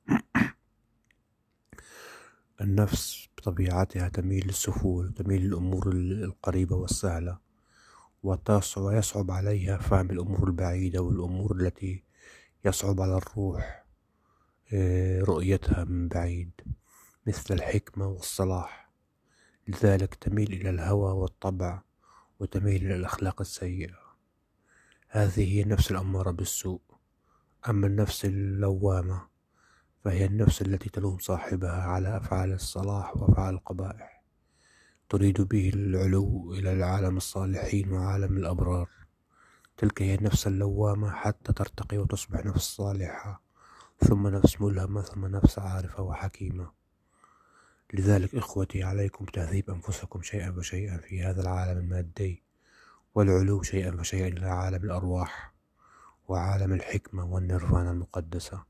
النفس 2.61 3.27
بطبيعتها 3.37 4.09
تميل 4.09 4.47
للسهول 4.47 5.07
وتميل 5.07 5.41
للأمور 5.41 5.91
القريبة 5.91 6.75
والسهلة 6.75 7.37
ويصعب 8.77 9.31
عليها 9.31 9.77
فهم 9.77 10.11
الأمور 10.11 10.47
البعيدة 10.47 11.01
والأمور 11.01 11.55
التي 11.55 12.03
يصعب 12.65 13.01
على 13.01 13.17
الروح 13.17 13.85
آه، 14.73 15.21
رؤيتها 15.21 15.83
من 15.83 16.07
بعيد. 16.07 16.51
مثل 17.27 17.53
الحكمة 17.53 18.07
والصلاح. 18.07 18.89
لذلك 19.67 20.15
تميل 20.15 20.53
إلى 20.53 20.69
الهوى 20.69 21.11
والطبع 21.11 21.81
وتميل 22.39 22.85
إلى 22.85 22.95
الأخلاق 22.95 23.41
السيئة. 23.41 23.95
هذه 25.09 25.55
هي 25.55 25.61
النفس 25.61 25.91
الأمارة 25.91 26.31
بالسوء. 26.31 26.81
أما 27.69 27.87
النفس 27.87 28.25
اللوامة 28.25 29.27
فهي 30.03 30.25
النفس 30.25 30.61
التي 30.61 30.89
تلوم 30.89 31.17
صاحبها 31.17 31.81
على 31.81 32.17
أفعال 32.17 32.53
الصلاح 32.53 33.17
وأفعال 33.17 33.55
القبائح. 33.55 34.23
تريد 35.09 35.41
به 35.41 35.71
العلو 35.73 36.53
إلى 36.53 36.73
العالم 36.73 37.17
الصالحين 37.17 37.91
وعالم 37.91 38.37
الأبرار. 38.37 38.89
تلك 39.77 40.01
هي 40.01 40.15
النفس 40.15 40.47
اللوامة 40.47 41.11
حتى 41.11 41.53
ترتقي 41.53 41.97
وتصبح 41.97 42.45
نفس 42.45 42.75
صالحة 42.75 43.41
ثم 43.99 44.27
نفس 44.27 44.61
ملهمة 44.61 45.01
ثم 45.01 45.25
نفس 45.25 45.59
عارفة 45.59 46.03
وحكيمة. 46.03 46.82
لذلك 47.93 48.35
إخوتي 48.35 48.83
عليكم 48.83 49.25
تهذيب 49.25 49.69
أنفسكم 49.69 50.21
شيئا 50.21 50.51
فشيئا 50.51 50.97
في 50.97 51.23
هذا 51.23 51.41
العالم 51.41 51.77
المادي 51.79 52.43
والعلو 53.15 53.61
شيئا 53.63 53.91
فشيئا 53.97 54.27
إلى 54.27 54.45
عالم 54.45 54.83
الأرواح 54.83 55.53
وعالم 56.27 56.73
الحكمة 56.73 57.25
والنيرفانا 57.33 57.91
المقدسة. 57.91 58.63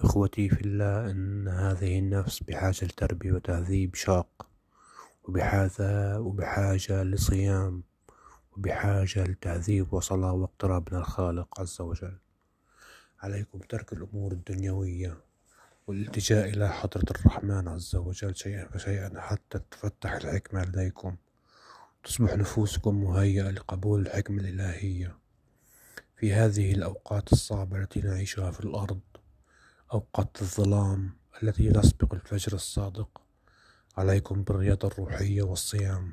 إخوتي 0.00 0.48
في 0.48 0.60
الله 0.60 1.10
أن 1.10 1.48
هذه 1.48 1.98
النفس 1.98 2.42
بحاجة 2.42 2.84
لتربية 2.84 3.32
وتهذيب 3.32 3.94
شاق 3.94 4.46
وبحاجة 5.24 6.20
وبحاجة 6.20 7.02
لصيام 7.02 7.82
وبحاجة 8.56 9.24
لتهذيب 9.24 9.92
وصلاة 9.92 10.32
واقتراب 10.32 10.88
من 10.92 10.98
الخالق 10.98 11.60
عز 11.60 11.80
وجل. 11.80 12.18
عليكم 13.20 13.58
ترك 13.58 13.92
الأمور 13.92 14.32
الدنيوية. 14.32 15.27
والالتجاء 15.88 16.48
إلى 16.48 16.68
حضرة 16.68 17.04
الرحمن 17.10 17.68
عز 17.68 17.96
وجل 17.96 18.36
شيئا 18.36 18.68
فشيئا 18.68 19.20
حتى 19.20 19.60
تفتح 19.70 20.12
الحكمة 20.12 20.64
لديكم. 20.64 21.16
تصبح 22.04 22.34
نفوسكم 22.34 23.04
مهيئة 23.04 23.50
لقبول 23.50 24.00
الحكمة 24.00 24.40
الإلهية 24.40 25.16
في 26.16 26.32
هذه 26.32 26.72
الأوقات 26.72 27.32
الصعبة 27.32 27.78
التي 27.78 28.00
نعيشها 28.00 28.50
في 28.50 28.60
الأرض 28.60 29.00
أوقات 29.92 30.42
الظلام 30.42 31.10
التي 31.42 31.70
تسبق 31.70 32.14
الفجر 32.14 32.52
الصادق 32.52 33.20
عليكم 33.96 34.42
بالرياضة 34.42 34.88
الروحية 34.88 35.42
والصيام 35.42 36.12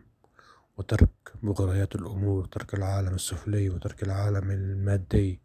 وترك 0.77 1.10
مغريات 1.44 1.96
الأمور 1.96 2.46
ترك 2.46 2.74
العالم 2.74 3.15
السفلي 3.15 3.70
وترك 3.70 4.03
العالم 4.03 4.51
المادي 4.51 5.39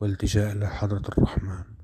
والالتجاء 0.00 0.52
إلى 0.52 0.68
حضرة 0.68 1.08
الرحمن. 1.08 1.79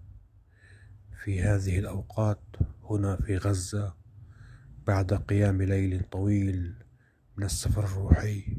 في 1.25 1.43
هذه 1.43 1.79
الأوقات 1.79 2.43
هنا 2.85 3.17
في 3.17 3.37
غزة 3.37 3.95
بعد 4.87 5.15
قيام 5.15 5.63
ليل 5.63 6.03
طويل 6.11 6.75
من 7.37 7.45
السفر 7.45 7.85
الروحي 7.85 8.59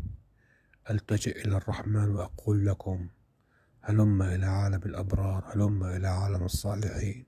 ألتجئ 0.90 1.46
إلى 1.46 1.58
الرحمن 1.58 2.10
وأقول 2.10 2.66
لكم 2.66 3.10
هلم 3.82 4.22
إلى 4.22 4.46
عالم 4.46 4.82
الأبرار 4.86 5.44
هلم 5.54 5.84
إلى 5.84 6.08
عالم 6.08 6.44
الصالحين 6.44 7.26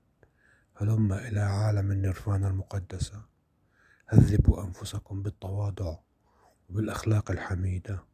هلم 0.80 1.12
إلى 1.12 1.40
عالم 1.40 1.90
النيرفانا 1.90 2.48
المقدسة. 2.48 3.22
هذبوا 4.06 4.64
أنفسكم 4.64 5.22
بالتواضع 5.22 5.96
وبالأخلاق 6.68 7.30
الحميدة. 7.30 8.04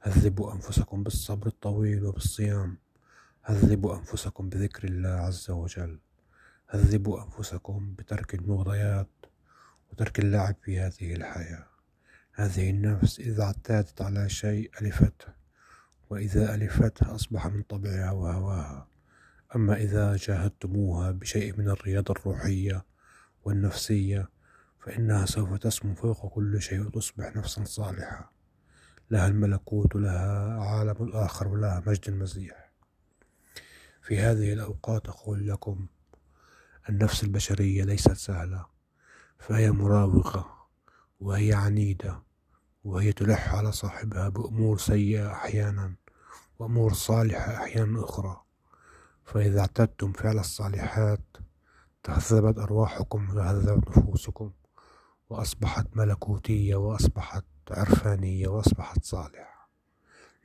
هذبوا 0.00 0.52
أنفسكم 0.52 1.02
بالصبر 1.02 1.46
الطويل 1.46 2.04
وبالصيام. 2.04 2.78
هذبوا 3.42 3.96
أنفسكم 3.96 4.48
بذكر 4.48 4.88
الله 4.88 5.08
عز 5.08 5.50
وجل. 5.50 5.98
هذبوا 6.72 7.24
أنفسكم 7.24 7.94
بترك 7.98 8.34
المغريات 8.34 9.08
وترك 9.92 10.18
اللعب 10.18 10.54
في 10.62 10.80
هذه 10.80 11.14
الحياة. 11.14 11.66
هذه 12.32 12.70
النفس 12.70 13.20
إذا 13.20 13.42
اعتادت 13.42 14.02
على 14.02 14.28
شيء 14.28 14.70
ألفته 14.82 15.26
وإذا 16.10 16.54
ألفته 16.54 17.14
أصبح 17.14 17.46
من 17.46 17.62
طبعها 17.62 18.10
وهواها. 18.10 18.88
أما 19.56 19.76
إذا 19.76 20.16
جاهدتموها 20.16 21.10
بشيء 21.10 21.58
من 21.58 21.68
الرياضة 21.68 22.14
الروحية 22.18 22.84
والنفسية 23.44 24.28
فإنها 24.80 25.26
سوف 25.26 25.58
تسمو 25.58 25.94
فوق 25.94 26.34
كل 26.34 26.62
شيء 26.62 26.80
وتصبح 26.80 27.36
نفسا 27.36 27.64
صالحة 27.64 28.32
لها 29.10 29.28
الملكوت 29.28 29.96
ولها 29.96 30.60
عالم 30.62 30.96
الآخر 31.00 31.48
ولها 31.48 31.82
مجد 31.86 32.08
المسيح. 32.08 32.70
في 34.02 34.18
هذه 34.18 34.52
الأوقات 34.52 35.08
أقول 35.08 35.48
لكم 35.48 35.86
النفس 36.88 37.24
البشرية 37.24 37.84
ليست 37.84 38.12
سهلة 38.12 38.66
فهي 39.38 39.70
مراوغة 39.70 40.68
وهي 41.20 41.52
عنيدة 41.52 42.22
وهي 42.84 43.12
تلح 43.12 43.54
على 43.54 43.72
صاحبها 43.72 44.28
بأمور 44.28 44.78
سيئة 44.78 45.32
أحيانا 45.32 45.94
وأمور 46.58 46.92
صالحة 46.92 47.56
أحيانا 47.56 48.04
أخرى. 48.04 48.40
فإذا 49.24 49.60
اعتدتم 49.60 50.12
فعل 50.12 50.38
الصالحات 50.38 51.20
تهذبت 52.02 52.58
أرواحكم 52.58 53.30
وتهذبت 53.30 53.98
نفوسكم 53.98 54.52
وأصبحت 55.30 55.86
ملكوتية 55.96 56.76
وأصبحت 56.76 57.44
عرفانية 57.70 58.48
وأصبحت 58.48 59.04
صالحة. 59.04 59.70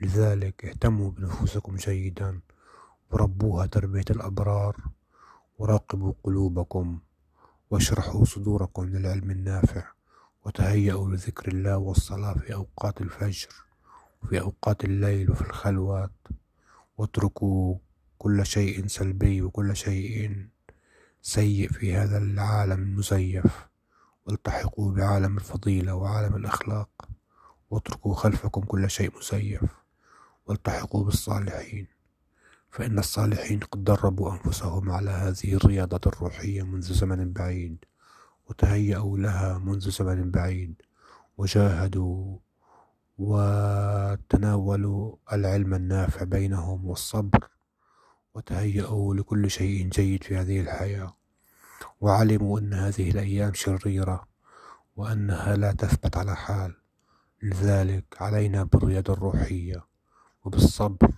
لذلك 0.01 0.65
اهتموا 0.65 1.11
بنفوسكم 1.11 1.75
جيدا 1.75 2.39
وربوها 3.11 3.65
تربية 3.65 4.05
الأبرار 4.09 4.75
وراقبوا 5.57 6.13
قلوبكم 6.23 6.99
واشرحوا 7.69 8.25
صدوركم 8.25 8.85
للعلم 8.85 9.31
النافع 9.31 9.83
وتهيأوا 10.45 11.09
لذكر 11.09 11.47
الله 11.47 11.77
والصلاة 11.77 12.33
في 12.33 12.53
أوقات 12.53 13.01
الفجر 13.01 13.49
وفي 14.23 14.39
أوقات 14.41 14.83
الليل 14.85 15.31
وفي 15.31 15.41
الخلوات. 15.41 16.11
واتركوا 16.97 17.75
كل 18.17 18.45
شيء 18.45 18.87
سلبي 18.87 19.41
وكل 19.41 19.75
شيء 19.75 20.45
سيء 21.21 21.71
في 21.71 21.95
هذا 21.95 22.17
العالم 22.17 22.81
المزيف. 22.81 23.67
والتحقوا 24.25 24.91
بعالم 24.91 25.37
الفضيلة 25.37 25.95
وعالم 25.95 26.35
الأخلاق. 26.35 26.89
واتركوا 27.69 28.15
خلفكم 28.15 28.61
كل 28.61 28.89
شيء 28.89 29.17
مزيف. 29.17 29.61
والتحقوا 30.45 31.03
بالصالحين. 31.03 31.94
فإن 32.75 32.99
الصالحين 32.99 33.59
قد 33.59 33.83
دربوا 33.83 34.31
أنفسهم 34.31 34.91
على 34.91 35.09
هذه 35.09 35.53
الرياضة 35.53 36.01
الروحية 36.05 36.63
منذ 36.63 36.93
زمن 36.93 37.33
بعيد 37.33 37.85
وتهيأوا 38.49 39.17
لها 39.17 39.57
منذ 39.57 39.89
زمن 39.89 40.31
بعيد 40.31 40.81
وجاهدوا 41.37 42.37
وتناولوا 43.17 45.15
العلم 45.33 45.73
النافع 45.73 46.23
بينهم 46.23 46.85
والصبر 46.85 47.49
وتهيأوا 48.33 49.15
لكل 49.15 49.51
شيء 49.51 49.89
جيد 49.89 50.23
في 50.23 50.37
هذه 50.37 50.61
الحياة. 50.61 51.15
وعلموا 52.01 52.59
أن 52.59 52.73
هذه 52.73 53.11
الأيام 53.11 53.53
شريرة 53.53 54.27
وأنها 54.95 55.55
لا 55.55 55.71
تثبت 55.71 56.17
على 56.17 56.35
حال. 56.35 56.75
لذلك 57.43 58.05
علينا 58.21 58.63
بالرياضة 58.63 59.13
الروحية 59.13 59.85
وبالصبر 60.45 61.14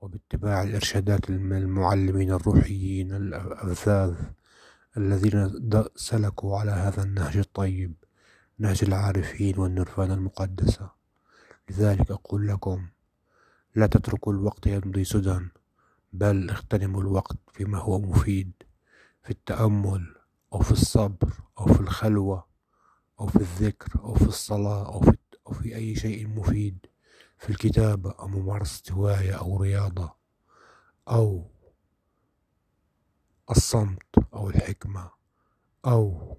وباتباع 0.00 0.62
الإرشادات 0.62 1.30
المعلمين 1.30 2.30
الروحيين 2.32 3.12
الأفذاذ 3.12 4.14
الذين 4.96 5.60
سلكوا 5.96 6.58
على 6.58 6.70
هذا 6.70 7.02
النهج 7.02 7.36
الطيب 7.36 7.94
نهج 8.58 8.84
العارفين 8.84 9.58
والنرفان 9.58 10.10
المقدسة. 10.10 10.90
لذلك 11.70 12.10
أقول 12.10 12.48
لكم 12.48 12.86
لا 13.74 13.86
تتركوا 13.86 14.32
الوقت 14.32 14.66
يمضي 14.66 15.04
سدى 15.04 15.38
بل 16.12 16.50
اغتنموا 16.50 17.00
الوقت 17.02 17.36
فيما 17.52 17.78
هو 17.78 17.98
مفيد 17.98 18.52
في 19.22 19.30
التأمل 19.30 20.14
أو 20.52 20.58
في 20.60 20.72
الصبر 20.72 21.32
أو 21.58 21.66
في 21.66 21.80
الخلوة 21.80 22.44
أو 23.20 23.26
في 23.26 23.36
الذكر 23.36 24.00
أو 24.00 24.14
في 24.14 24.26
الصلاة 24.26 24.86
أو 24.86 25.00
في, 25.00 25.16
أو 25.46 25.52
في 25.52 25.76
أي 25.76 25.94
شيء 25.94 26.28
مفيد. 26.28 26.86
في 27.40 27.50
الكتابة 27.50 28.10
أو 28.10 28.28
ممارسة 28.28 28.94
هواية 28.94 29.38
أو 29.38 29.62
رياضة 29.62 30.14
أو 31.08 31.50
الصمت 33.50 34.18
أو 34.34 34.50
الحكمة 34.50 35.10
أو 35.86 36.36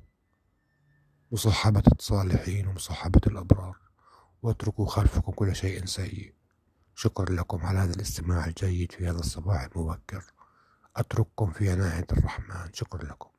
مصاحبة 1.32 1.84
الصالحين 2.00 2.68
ومصاحبة 2.68 3.22
الأبرار. 3.28 3.78
واتركوا 4.42 4.86
خلفكم 4.86 5.32
كل 5.32 5.56
شيء 5.56 5.86
سيء. 5.86 6.34
شكرا 6.96 7.36
لكم 7.36 7.66
على 7.66 7.80
هذا 7.80 7.94
الاستماع 7.94 8.46
الجيد 8.46 8.92
في 8.92 9.08
هذا 9.08 9.20
الصباح 9.20 9.62
المبكر. 9.62 10.24
أترككم 10.96 11.52
في 11.52 11.72
عناية 11.72 12.08
الرحمن. 12.12 12.74
شكرا 12.74 13.04
لكم. 13.04 13.31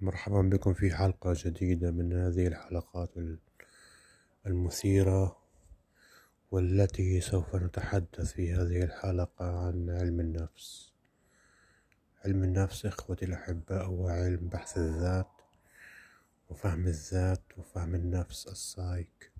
مرحبا 0.00 0.42
بكم 0.42 0.74
في 0.74 0.94
حلقة 0.94 1.34
جديدة 1.36 1.90
من 1.90 2.12
هذه 2.12 2.46
الحلقات 2.46 3.10
المثيرة 4.46 5.36
والتي 6.50 7.20
سوف 7.20 7.56
نتحدث 7.56 8.32
في 8.32 8.54
هذه 8.54 8.82
الحلقة 8.82 9.66
عن 9.66 9.90
علم 9.90 10.20
النفس. 10.20 10.92
علم 12.24 12.44
النفس 12.44 12.86
إخوتي 12.86 13.24
الأحباء 13.24 13.84
هو 13.84 14.08
علم 14.08 14.48
بحث 14.48 14.78
الذات 14.78 15.30
وفهم 16.50 16.86
الذات 16.86 17.42
وفهم 17.58 17.94
النفس 17.94 18.48
السايك 18.48 19.32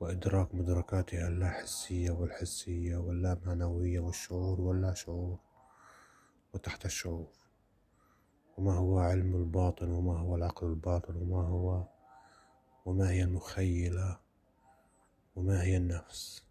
وإدراك 0.00 0.54
مدركاتها 0.54 1.28
اللا 1.28 1.50
حسية 1.50 2.10
والحسية 2.10 2.96
واللا 2.96 3.38
معنوية 3.46 4.00
والشعور 4.00 4.60
واللا 4.60 4.94
شعور 4.94 5.38
وتحت 6.54 6.84
الشعور. 6.84 7.47
وما 8.58 8.74
هو 8.74 8.98
علم 8.98 9.34
الباطن 9.36 9.90
وما 9.90 10.18
هو 10.18 10.36
العقل 10.36 10.66
الباطن 10.66 11.16
وما 11.16 11.42
هو 11.48 11.84
وما 12.86 13.10
هي 13.10 13.22
المخيلة 13.22 14.18
وما 15.36 15.62
هي 15.62 15.76
النفس. 15.76 16.44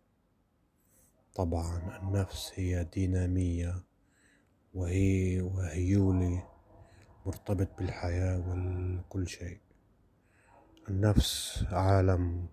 طبعا 1.36 2.00
النفس 2.02 2.52
هي 2.56 2.84
دينامية 2.84 3.84
وهي 4.74 5.42
وهيولي 5.42 6.44
مرتبط 7.26 7.68
بالحياة 7.78 8.40
وكل 8.40 9.28
شيء. 9.28 9.60
النفس 10.90 11.64
عالم 11.72 12.48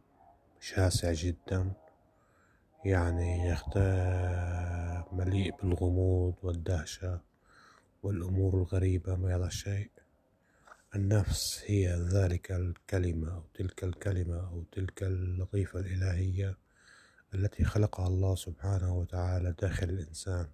شاسع 0.61 1.13
جدا 1.13 1.73
يعني 2.85 3.57
مليء 5.13 5.57
بالغموض 5.57 6.35
والدهشة. 6.43 7.21
والأمور 8.05 8.55
الغريبة 8.55 9.17
ما 9.17 9.37
هذا 9.37 9.47
الشيء 9.47 9.91
النفس 10.95 11.63
هي 11.67 11.95
ذلك 12.13 12.53
الكلمة 12.53 13.35
أو 13.35 13.43
تلك 13.55 13.85
الكلمة 13.85 14.49
أو 14.49 14.65
تلك 14.73 15.03
اللطيفة 15.03 15.81
الإلهية 15.81 16.59
التي 17.35 17.65
خلقها 17.65 18.07
الله 18.07 18.35
سبحانه 18.35 18.97
وتعالى 18.99 19.55
داخل 19.63 19.89
الإنسان. 19.89 20.47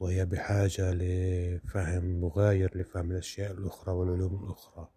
وهي 0.00 0.24
بحاجة 0.24 0.92
لفهم 0.92 2.20
مغاير 2.20 2.78
لفهم 2.78 3.10
الأشياء 3.10 3.52
الأخرى 3.52 3.94
والعلوم 3.94 4.44
الأخرى. 4.44 4.88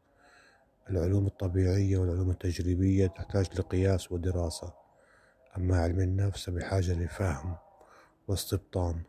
العلوم 0.89 1.25
الطبيعية 1.25 1.97
والعلوم 1.97 2.31
التجريبية 2.31 3.07
تحتاج 3.07 3.59
لقياس 3.59 4.11
ودراسة. 4.11 4.73
أما 5.57 5.77
علم 5.77 5.99
النفس 5.99 6.49
بحاجة 6.49 6.93
لفهم 6.93 7.55
واستبطان. 8.27 9.03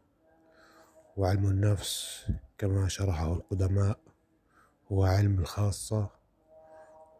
وعلم 1.18 1.46
النفس 1.46 2.26
كما 2.58 2.88
شرحه 2.88 3.32
القدماء 3.32 3.98
هو 4.92 5.04
علم 5.04 5.38
الخاصة 5.38 6.10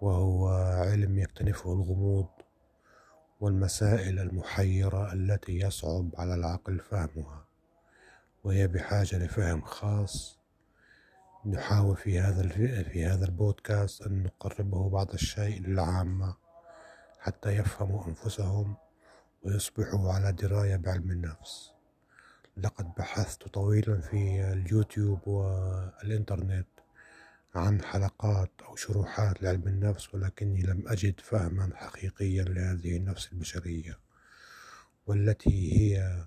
وهو 0.01 0.49
علم 0.89 1.19
يكتنفه 1.19 1.73
الغموض 1.73 2.29
والمسائل 3.41 4.19
المحيرة 4.19 5.13
التي 5.13 5.59
يصعب 5.59 6.11
على 6.19 6.35
العقل 6.35 6.81
فهمها 6.81 7.45
وهي 8.45 8.69
بحاجة 8.69 9.19
لفهم 9.19 9.63
خاص. 9.63 10.39
نحاول 11.47 11.97
في 11.97 12.21
هذا 12.21 12.49
في 12.83 13.05
هذا 13.05 13.25
البودكاست 13.25 14.03
أن 14.03 14.23
نقربه 14.23 14.89
بعض 14.89 15.13
الشيء 15.13 15.61
للعامة 15.61 16.35
حتى 17.19 17.51
يفهموا 17.51 18.07
أنفسهم 18.07 18.77
ويصبحوا 19.43 20.13
على 20.13 20.33
دراية 20.33 20.77
بعلم 20.77 21.11
النفس. 21.11 21.78
لقد 22.59 22.95
بحثت 22.99 23.49
طويلا 23.49 24.01
في 24.01 24.53
اليوتيوب 24.53 25.29
والإنترنت 25.29 26.67
عن 27.55 27.83
حلقات 27.83 28.51
أو 28.69 28.77
شروحات 28.77 29.43
لعلم 29.43 29.69
النفس 29.69 30.15
ولكني 30.15 30.63
لم 30.63 30.89
أجد 30.89 31.21
فهما 31.21 31.71
حقيقيا 31.77 32.45
لهذه 32.45 32.97
النفس 32.97 33.33
البشرية 33.33 33.99
والتي 35.07 35.73
هي 35.81 36.27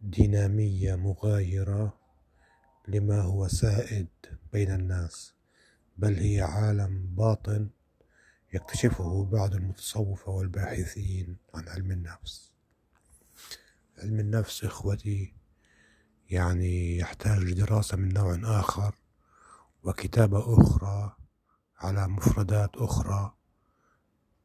دينامية 0.00 0.94
مغايرة 0.94 1.98
لما 2.88 3.20
هو 3.20 3.48
سائد 3.48 4.08
بين 4.52 4.70
الناس 4.74 5.34
بل 5.98 6.14
هي 6.14 6.40
عالم 6.42 7.14
باطن 7.14 7.70
يكتشفه 8.54 9.24
بعض 9.24 9.54
المتصوفة 9.54 10.32
والباحثين 10.32 11.36
عن 11.54 11.68
علم 11.68 11.90
النفس. 11.90 12.52
علم 13.98 14.20
النفس 14.20 14.64
إخوتي 14.64 15.39
يعني 16.30 16.98
يحتاج 16.98 17.38
لدراسة 17.38 17.96
من 17.96 18.14
نوع 18.14 18.60
آخر 18.60 18.94
وكتابة 19.82 20.62
أخرى 20.62 21.16
على 21.78 22.08
مفردات 22.08 22.76
أخرى 22.76 23.32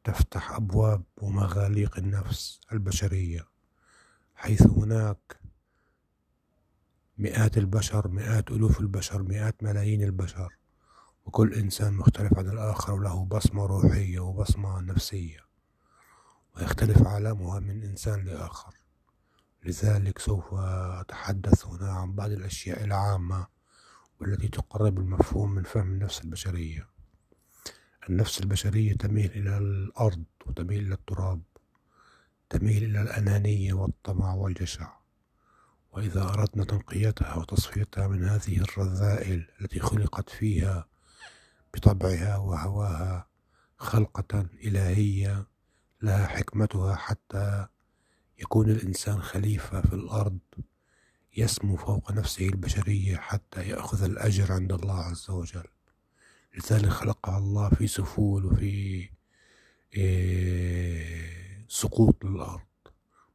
تفتح 0.04 0.52
أبواب 0.52 1.02
ومغاليق 1.16 1.96
النفس 1.98 2.60
البشرية 2.72 3.46
حيث 4.34 4.66
هناك 4.66 5.40
مئات 7.18 7.58
البشر 7.58 8.08
مئات 8.08 8.50
ألوف 8.50 8.80
البشر 8.80 9.22
مئات 9.22 9.62
ملايين 9.62 10.02
البشر 10.02 10.56
وكل 11.24 11.54
إنسان 11.54 11.94
مختلف 11.94 12.38
عن 12.38 12.48
الآخر 12.48 12.92
وله 12.92 13.24
بصمة 13.24 13.66
روحية 13.66 14.20
وبصمة 14.20 14.80
نفسية 14.80 15.40
ويختلف 16.56 17.06
عالمها 17.06 17.60
من 17.60 17.82
إنسان 17.82 18.24
لآخر. 18.24 18.85
لذلك 19.66 20.18
سوف 20.18 20.54
أتحدث 20.54 21.66
هنا 21.66 21.92
عن 21.92 22.12
بعض 22.12 22.30
الأشياء 22.30 22.84
العامة 22.84 23.46
والتي 24.20 24.48
تقرب 24.48 24.98
المفهوم 24.98 25.50
من 25.50 25.62
فهم 25.62 25.92
النفس 25.92 26.24
البشرية. 26.24 26.88
النفس 28.08 28.40
البشرية 28.40 28.94
تميل 28.94 29.30
إلى 29.30 29.58
الأرض 29.58 30.24
وتميل 30.46 30.86
إلى 30.86 30.94
التراب 30.94 31.42
تميل 32.50 32.84
إلى 32.84 33.02
الأنانية 33.02 33.72
والطمع 33.72 34.34
والجشع. 34.34 34.92
وإذا 35.92 36.22
أردنا 36.22 36.64
تنقيتها 36.64 37.34
وتصفيتها 37.34 38.08
من 38.08 38.24
هذه 38.24 38.60
الرذائل 38.60 39.48
التي 39.60 39.80
خلقت 39.80 40.30
فيها 40.30 40.86
بطبعها 41.74 42.36
وهواها 42.36 43.26
خلقة 43.76 44.46
إلهية 44.64 45.46
لها 46.02 46.26
حكمتها 46.26 46.94
حتى 46.94 47.66
يكون 48.38 48.70
الإنسان 48.70 49.22
خليفة 49.22 49.80
في 49.80 49.92
الأرض 49.92 50.38
يسمو 51.36 51.76
فوق 51.76 52.12
نفسه 52.12 52.46
البشرية 52.46 53.16
حتى 53.16 53.68
يأخذ 53.68 54.02
الأجر 54.02 54.52
عند 54.52 54.72
الله 54.72 54.94
عز 54.94 55.30
وجل. 55.30 55.68
لذلك 56.54 56.88
خلقها 56.88 57.38
الله 57.38 57.68
في 57.68 57.86
سفول 57.86 58.46
وفي 58.46 59.08
إيه، 59.94 61.66
سقوط 61.68 62.24
للأرض. 62.24 62.60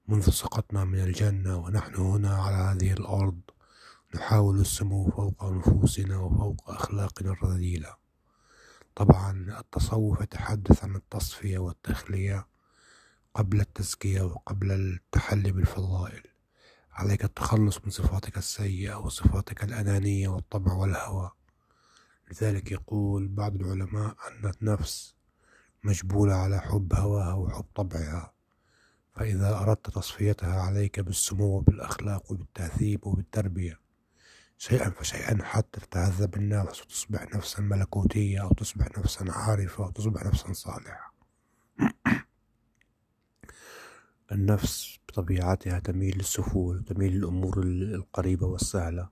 منذ 0.07 0.29
سقطنا 0.29 0.85
من 0.85 0.99
الجنة 0.99 1.57
ونحن 1.57 1.95
هنا 1.95 2.35
على 2.35 2.55
هذه 2.55 2.93
الأرض 2.93 3.41
نحاول 4.15 4.59
السمو 4.59 5.09
فوق 5.09 5.51
نفوسنا 5.51 6.17
وفوق 6.17 6.69
أخلاقنا 6.69 7.31
الرذيلة. 7.31 7.95
طبعا 8.95 9.59
التصوف 9.59 10.21
يتحدث 10.21 10.83
عن 10.83 10.95
التصفية 10.95 11.57
والتخلية. 11.57 12.47
قبل 13.33 13.61
التزكية 13.61 14.21
وقبل 14.21 14.71
التحلي 14.71 15.51
بالفضائل. 15.51 16.23
عليك 16.91 17.23
التخلص 17.23 17.79
من 17.83 17.89
صفاتك 17.89 18.37
السيئة 18.37 18.95
وصفاتك 18.95 19.63
الأنانية 19.63 20.27
والطبع 20.27 20.73
والهوى. 20.73 21.31
لذلك 22.31 22.71
يقول 22.71 23.27
بعض 23.27 23.55
العلماء 23.55 24.15
أن 24.27 24.51
النفس 24.61 25.15
مجبولة 25.83 26.33
على 26.33 26.61
حب 26.61 26.93
هواها 26.93 27.33
وحب 27.33 27.65
طبعها. 27.75 28.33
فإذا 29.15 29.57
أردت 29.57 29.89
تصفيتها 29.89 30.61
عليك 30.61 30.99
بالسمو 30.99 31.45
وبالأخلاق 31.45 32.31
وبالتهذيب 32.31 33.07
وبالتربية 33.07 33.79
شيئا 34.57 34.89
فشيئا 34.89 35.43
حتى 35.43 35.79
تتهذب 35.79 36.35
النفس 36.35 36.81
وتصبح 36.81 37.35
نفسا 37.35 37.61
ملكوتية 37.61 38.41
أو 38.41 38.53
تصبح 38.53 38.97
نفسا 38.97 39.25
عارفة 39.31 39.83
أو 39.85 39.91
تصبح 39.91 40.25
نفسا 40.25 40.53
صالحة. 40.53 41.10
النفس 44.31 44.99
بطبيعتها 45.09 45.79
تميل 45.79 46.17
للسفول 46.17 46.77
وتميل 46.77 47.13
للأمور 47.13 47.63
القريبة 47.63 48.47
والسهلة 48.47 49.09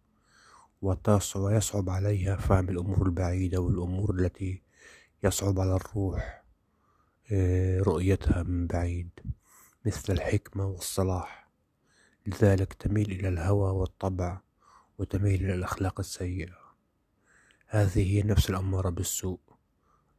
ويصعب 1.36 1.90
عليها 1.90 2.36
فهم 2.36 2.70
الأمور 2.70 3.06
البعيدة 3.06 3.60
والأمور 3.60 4.16
التي 4.16 4.62
يصعب 5.24 5.60
على 5.60 5.76
الروح 5.76 6.44
آه، 7.32 7.80
رؤيتها 7.80 8.44
من 8.44 8.68
بعيد 8.68 9.10
مثل 9.86 10.14
الحكمة 10.14 10.66
والصلاح. 10.66 11.50
لذلك 12.28 12.74
تميل 12.74 13.12
إلى 13.12 13.30
الهوى 13.30 13.72
والطبع 13.72 14.42
وتميل 14.98 15.46
إلى 15.46 15.54
الأخلاق 15.54 16.00
السيئة. 16.00 16.58
هذه 17.68 18.16
هي 18.16 18.22
النفس 18.22 18.50
الأمارة 18.50 18.90
بالسوء. 18.90 19.40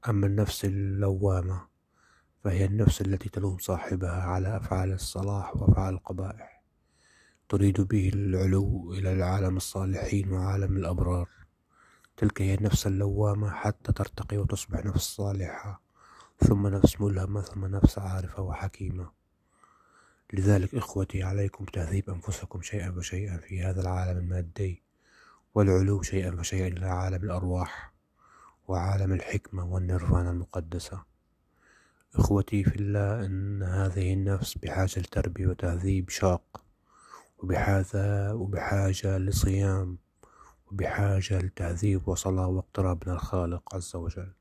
أما 0.08 0.26
النفس 0.26 0.64
اللوامة 0.64 1.69
فهي 2.44 2.64
النفس 2.64 3.00
التي 3.00 3.28
تلوم 3.28 3.58
صاحبها 3.58 4.22
على 4.22 4.56
أفعال 4.56 4.92
الصلاح 4.92 5.56
وأفعال 5.56 5.94
القبائح. 5.94 6.62
تريد 7.48 7.80
به 7.80 8.10
العلو 8.14 8.92
إلى 8.92 9.12
العالم 9.12 9.56
الصالحين 9.56 10.32
وعالم 10.32 10.76
الأبرار. 10.76 11.28
تلك 12.16 12.42
هي 12.42 12.54
النفس 12.54 12.86
اللوامة 12.86 13.50
حتى 13.50 13.92
ترتقي 13.92 14.36
وتصبح 14.38 14.84
نفس 14.84 15.16
صالحة. 15.16 15.82
ثم 16.38 16.66
نفس 16.66 17.00
ملهمة 17.00 17.40
ثم 17.40 17.66
نفس 17.66 17.98
عارفة 17.98 18.42
وحكيمة. 18.42 19.10
لذلك 20.32 20.74
إخوتي 20.74 21.22
عليكم 21.22 21.64
تهذيب 21.64 22.10
أنفسكم 22.10 22.62
شيئا 22.62 22.92
فشيئا 22.92 23.36
في 23.36 23.62
هذا 23.62 23.80
العالم 23.80 24.18
المادي 24.18 24.82
والعلو 25.54 26.02
شيئا 26.02 26.36
فشيئا 26.36 26.66
إلى 26.66 26.86
عالم 26.86 27.24
الأرواح 27.24 27.92
وعالم 28.68 29.12
الحكمة 29.12 29.64
والنيرفانا 29.64 30.30
المقدسة. 30.30 31.09
إخوتي 32.14 32.64
في 32.64 32.76
الله 32.76 33.26
إن 33.26 33.62
هذه 33.62 34.12
النفس 34.12 34.58
بحاجة 34.58 35.00
لتربية 35.00 35.46
وتهذيب 35.46 36.10
شاق 36.10 36.64
وبحاجة 37.38 38.34
وبحاجة 38.34 39.18
لصيام 39.18 39.98
وبحاجة 40.66 41.38
لتهذيب 41.38 42.08
وصلاة 42.08 42.46
واقتراب 42.46 43.02
من 43.06 43.12
الخالق 43.12 43.74
عز 43.74 43.96
وجل. 43.96 44.32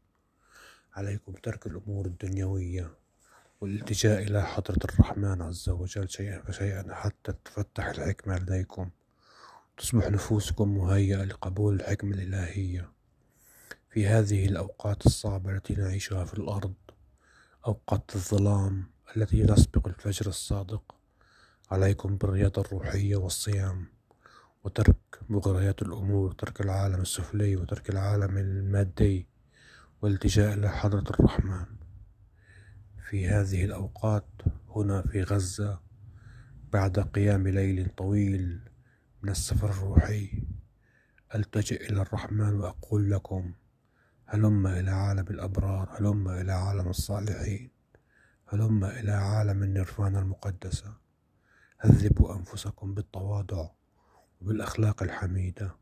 عليكم 0.94 1.34
ترك 1.34 1.68
الأمور 1.68 2.06
الدنيوية 2.06 2.94
والالتجاء 3.62 4.24
إلى 4.24 4.46
حضرة 4.46 4.80
الرحمن 4.86 5.42
عز 5.42 5.70
وجل 5.70 6.10
شيئا 6.10 6.42
فشيئا 6.42 6.94
حتى 6.96 7.34
تفتح 7.46 7.86
الحكمة 7.86 8.38
لديكم. 8.38 8.90
تصبح 9.78 10.12
نفوسكم 10.12 10.78
مهيئة 10.78 11.24
لقبول 11.24 11.76
الحكمة 11.76 12.16
الإلهية 12.16 12.92
في 13.90 14.08
هذه 14.08 14.46
الأوقات 14.46 15.06
الصعبة 15.06 15.52
التي 15.52 15.74
نعيشها 15.74 16.26
في 16.26 16.34
الأرض. 16.34 16.74
أوقات 17.68 18.16
الظلام 18.16 18.84
التي 19.18 19.46
تسبق 19.46 19.88
الفجر 19.88 20.28
الصادق. 20.28 20.96
عليكم 21.72 22.18
بالرياضة 22.18 22.62
الروحية 22.62 23.16
والصيام 23.16 23.86
وترك 24.64 24.96
مغريات 25.30 25.82
الأمور 25.82 26.32
ترك 26.32 26.62
العالم 26.62 27.02
السفلي 27.02 27.56
وترك 27.56 27.90
العالم 27.90 28.38
المادي 28.38 29.28
والالتجاء 30.02 30.54
إلى 30.54 30.70
حضرة 30.70 31.04
الرحمن. 31.10 31.66
في 33.10 33.28
هذه 33.28 33.66
الأوقات 33.66 34.28
هنا 34.76 35.02
في 35.02 35.24
غزة 35.24 35.80
بعد 36.74 37.00
قيام 37.00 37.48
ليل 37.48 37.90
طويل 37.98 38.60
من 39.22 39.30
السفر 39.30 39.70
الروحي 39.70 40.44
ألتجئ 41.36 41.90
إلى 41.90 42.02
الرحمن 42.02 42.54
وأقول 42.60 43.12
لكم 43.12 43.54
هلم 44.32 44.68
إلى 44.68 44.92
عالم 44.92 45.26
الأبرار 45.30 45.90
هلم 46.00 46.28
إلى 46.30 46.52
عالم 46.52 46.88
الصالحين 46.90 47.70
هلم 48.48 48.86
إلى 48.86 49.12
عالم 49.12 49.64
النيرفانا 49.64 50.20
المقدسة. 50.20 50.94
هذبوا 51.80 52.36
أنفسكم 52.36 52.94
بالتواضع 52.94 53.70
وبالأخلاق 54.42 55.04
الحميدة. 55.04 55.76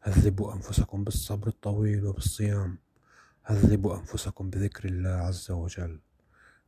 هذبوا 0.00 0.54
أنفسكم 0.54 1.04
بالصبر 1.04 1.48
الطويل 1.48 2.06
وبالصيام. 2.06 2.78
هذبوا 3.42 3.98
أنفسكم 3.98 4.50
بذكر 4.50 4.88
الله 4.88 5.10
عز 5.10 5.50
وجل. 5.50 6.00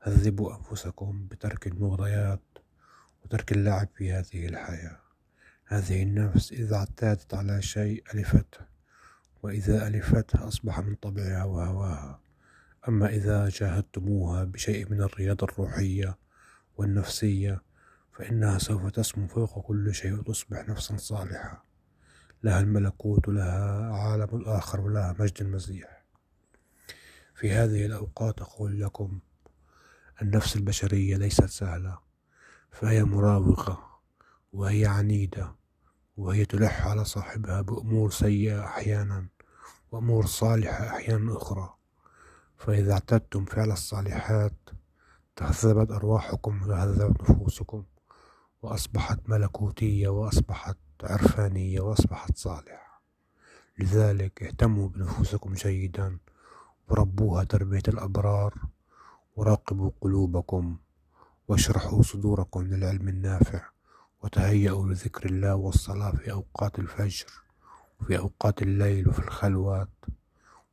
هذبوا 0.00 0.56
أنفسكم 0.56 1.26
بترك 1.26 1.66
المغريات 1.66 2.58
وترك 3.24 3.52
اللعب 3.52 3.88
في 3.94 4.12
هذه 4.12 4.46
الحياة. 4.46 5.00
هذه 5.64 6.02
النفس 6.02 6.52
إذا 6.52 6.76
اعتادت 6.76 7.34
على 7.34 7.62
شيء 7.62 8.04
ألفته. 8.14 8.69
وإذا 9.42 9.86
ألفته 9.86 10.48
أصبح 10.48 10.80
من 10.80 10.94
طبعها 10.94 11.44
وهواها. 11.44 12.20
أما 12.88 13.08
إذا 13.08 13.48
جاهدتموها 13.48 14.44
بشيء 14.44 14.90
من 14.90 15.02
الرياضة 15.02 15.46
الروحية 15.52 16.18
والنفسية 16.76 17.62
فإنها 18.12 18.58
سوف 18.58 18.86
تسمو 18.86 19.26
فوق 19.26 19.66
كل 19.66 19.94
شيء 19.94 20.12
وتصبح 20.14 20.68
نفسا 20.68 20.96
صالحة. 20.96 21.64
لها 22.42 22.60
الملكوت 22.60 23.28
ولها 23.28 23.92
عالم 23.94 24.36
الآخر 24.36 24.80
ولها 24.80 25.16
مجد 25.18 25.40
المسيح. 25.40 26.04
في 27.34 27.52
هذه 27.52 27.86
الأوقات 27.86 28.40
أقول 28.40 28.80
لكم 28.80 29.20
النفس 30.22 30.56
البشرية 30.56 31.16
ليست 31.16 31.44
سهلة 31.44 31.98
فهي 32.70 33.04
مراوغة 33.04 34.00
وهي 34.52 34.86
عنيدة 34.86 35.54
وهي 36.20 36.44
تلح 36.44 36.86
على 36.86 37.04
صاحبها 37.04 37.60
بأمور 37.60 38.10
سيئة 38.10 38.64
أحيانا 38.64 39.26
وأمور 39.92 40.26
صالحة 40.26 40.88
أحيانا 40.88 41.36
أخرى. 41.36 41.74
فإذا 42.58 42.92
اعتدتم 42.92 43.44
فعل 43.44 43.70
الصالحات 43.72 44.52
تهذبت 45.36 45.90
أرواحكم 45.90 46.62
وتهذبت 46.62 47.30
نفوسكم 47.30 47.84
وأصبحت 48.62 49.20
ملكوتية 49.28 50.08
وأصبحت 50.08 50.76
عرفانية 51.02 51.80
وأصبحت 51.80 52.36
صالحة. 52.36 53.02
لذلك 53.78 54.42
اهتموا 54.42 54.88
بنفوسكم 54.88 55.52
جيدا 55.52 56.18
وربوها 56.88 57.44
تربية 57.44 57.82
الأبرار 57.88 58.54
وراقبوا 59.36 59.90
قلوبكم 60.00 60.76
واشرحوا 61.48 62.02
صدوركم 62.02 62.62
للعلم 62.62 63.08
النافع. 63.08 63.62
وتهيأوا 64.22 64.86
لذكر 64.86 65.26
الله 65.26 65.54
والصلاة 65.54 66.10
في 66.10 66.32
أوقات 66.32 66.78
الفجر 66.78 67.26
وفي 68.00 68.18
أوقات 68.18 68.62
الليل 68.62 69.08
وفي 69.08 69.18
الخلوات. 69.18 69.88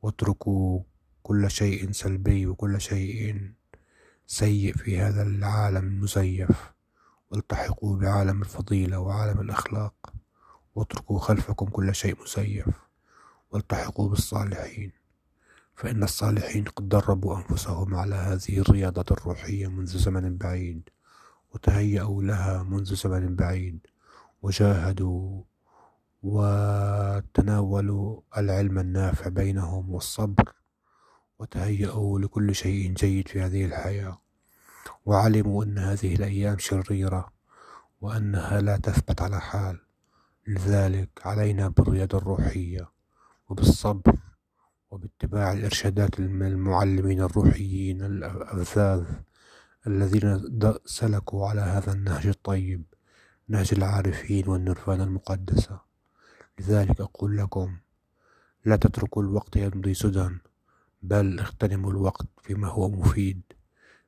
واتركوا 0.02 0.82
كل 1.24 1.52
شيء 1.52 1.92
سلبي 1.92 2.48
وكل 2.48 2.82
شيء 2.82 3.52
سيء 4.28 4.74
في 4.78 5.00
هذا 5.00 5.22
العالم 5.22 5.88
المزيف. 5.88 6.72
والتحقوا 7.32 7.98
بعالم 7.98 8.42
الفضيلة 8.42 9.00
وعالم 9.00 9.40
الأخلاق. 9.40 10.14
واتركوا 10.76 11.20
خلفكم 11.20 11.66
كل 11.66 11.96
شيء 11.96 12.24
مزيف 12.24 12.68
والتحقوا 13.52 14.10
بالصالحين. 14.10 14.92
فإن 15.76 16.04
الصالحين 16.04 16.64
قد 16.64 16.90
دربوا 16.90 17.38
أنفسهم 17.38 17.96
على 17.96 18.16
هذه 18.16 18.60
الرياضة 18.60 19.06
الروحية 19.12 19.68
منذ 19.68 19.98
زمن 19.98 20.38
بعيد. 20.38 20.90
وتهيأوا 21.58 22.24
لها 22.24 22.64
منذ 22.64 22.96
زمن 22.96 23.36
بعيد. 23.36 23.80
وجاهدوا 24.42 25.44
وتناولوا 26.24 28.22
العلم 28.38 28.80
النافع 28.80 29.28
بينهم 29.28 29.90
والصبر. 29.94 30.54
وتهيأوا 31.40 32.20
لكل 32.20 32.56
شيء 32.56 32.94
جيد 32.94 33.28
في 33.28 33.42
هذه 33.42 33.66
الحياة. 33.66 34.22
وعلموا 35.06 35.64
أن 35.64 35.78
هذه 35.78 36.16
الأيام 36.16 36.58
شريرة. 36.58 37.34
وأنها 38.02 38.62
لا 38.62 38.78
تثبت 38.78 39.22
على 39.22 39.42
حال. 39.42 39.80
لذلك 40.48 41.10
علينا 41.26 41.68
بالرياضة 41.68 42.18
الروحية. 42.18 42.92
وبالصبر. 43.50 44.16
وباتباع 44.92 45.54
الإرشادات 45.54 46.20
المعلمين 46.20 47.22
الروحيين 47.22 48.02
الأفذاذ. 48.02 49.04
الذين 49.88 50.42
سلكوا 50.86 51.48
على 51.48 51.62
هذا 51.62 51.92
النهج 51.92 52.28
الطيب 52.28 52.84
نهج 53.48 53.70
العارفين 53.74 54.48
والنرفان 54.50 55.02
المقدسة. 55.02 55.82
لذلك 56.60 57.02
أقول 57.02 57.38
لكم 57.38 57.78
لا 58.66 58.76
تتركوا 58.76 59.24
الوقت 59.24 59.56
يمضي 59.56 59.94
سدى 59.94 60.30
بل 61.02 61.40
اغتنموا 61.40 61.92
الوقت 61.92 62.28
فيما 62.42 62.68
هو 62.68 62.90
مفيد 62.90 63.42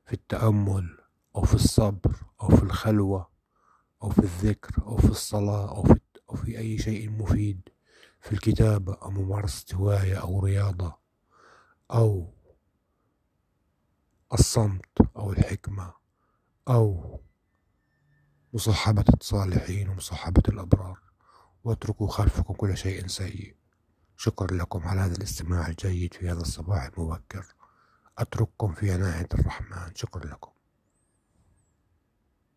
في 0.06 0.12
التأمل 0.12 0.98
أو 1.36 1.42
في 1.42 1.54
الصبر 1.54 2.16
أو 2.42 2.48
في 2.48 2.62
الخلوة 2.62 3.28
أو 4.02 4.10
في 4.10 4.18
الذكر 4.18 4.82
أو 4.82 4.96
في 4.96 5.10
الصلاة 5.10 5.68
أو 5.76 5.82
في, 5.82 6.00
أو 6.30 6.34
في 6.36 6.58
أي 6.58 6.78
شيء 6.78 7.10
مفيد 7.10 7.60
في 8.20 8.32
الكتابة 8.32 8.94
أو 8.94 9.10
ممارسة 9.10 9.76
هواية 9.76 10.20
أو 10.20 10.40
رياضة 10.44 10.96
أو 11.90 12.32
الصمت 14.32 15.00
أو 15.16 15.32
الحكمة 15.32 15.94
أو 16.68 17.20
مصاحبة 18.52 19.04
الصالحين 19.20 19.88
ومصاحبة 19.88 20.42
الأبرار. 20.48 20.98
واتركوا 21.64 22.08
خلفكم 22.08 22.54
كل 22.54 22.76
شيء 22.76 23.06
سيء. 23.06 23.56
شكرا 24.16 24.56
لكم 24.56 24.88
على 24.88 25.00
هذا 25.00 25.16
الاستماع 25.16 25.66
الجيد 25.66 26.14
في 26.14 26.30
هذا 26.30 26.40
الصباح 26.40 26.82
المبكر. 26.82 27.46
أترككم 28.18 28.72
في 28.72 28.92
عناية 28.92 29.28
الرحمن. 29.34 29.94
شكرا 29.94 30.26
لكم. 30.26 30.50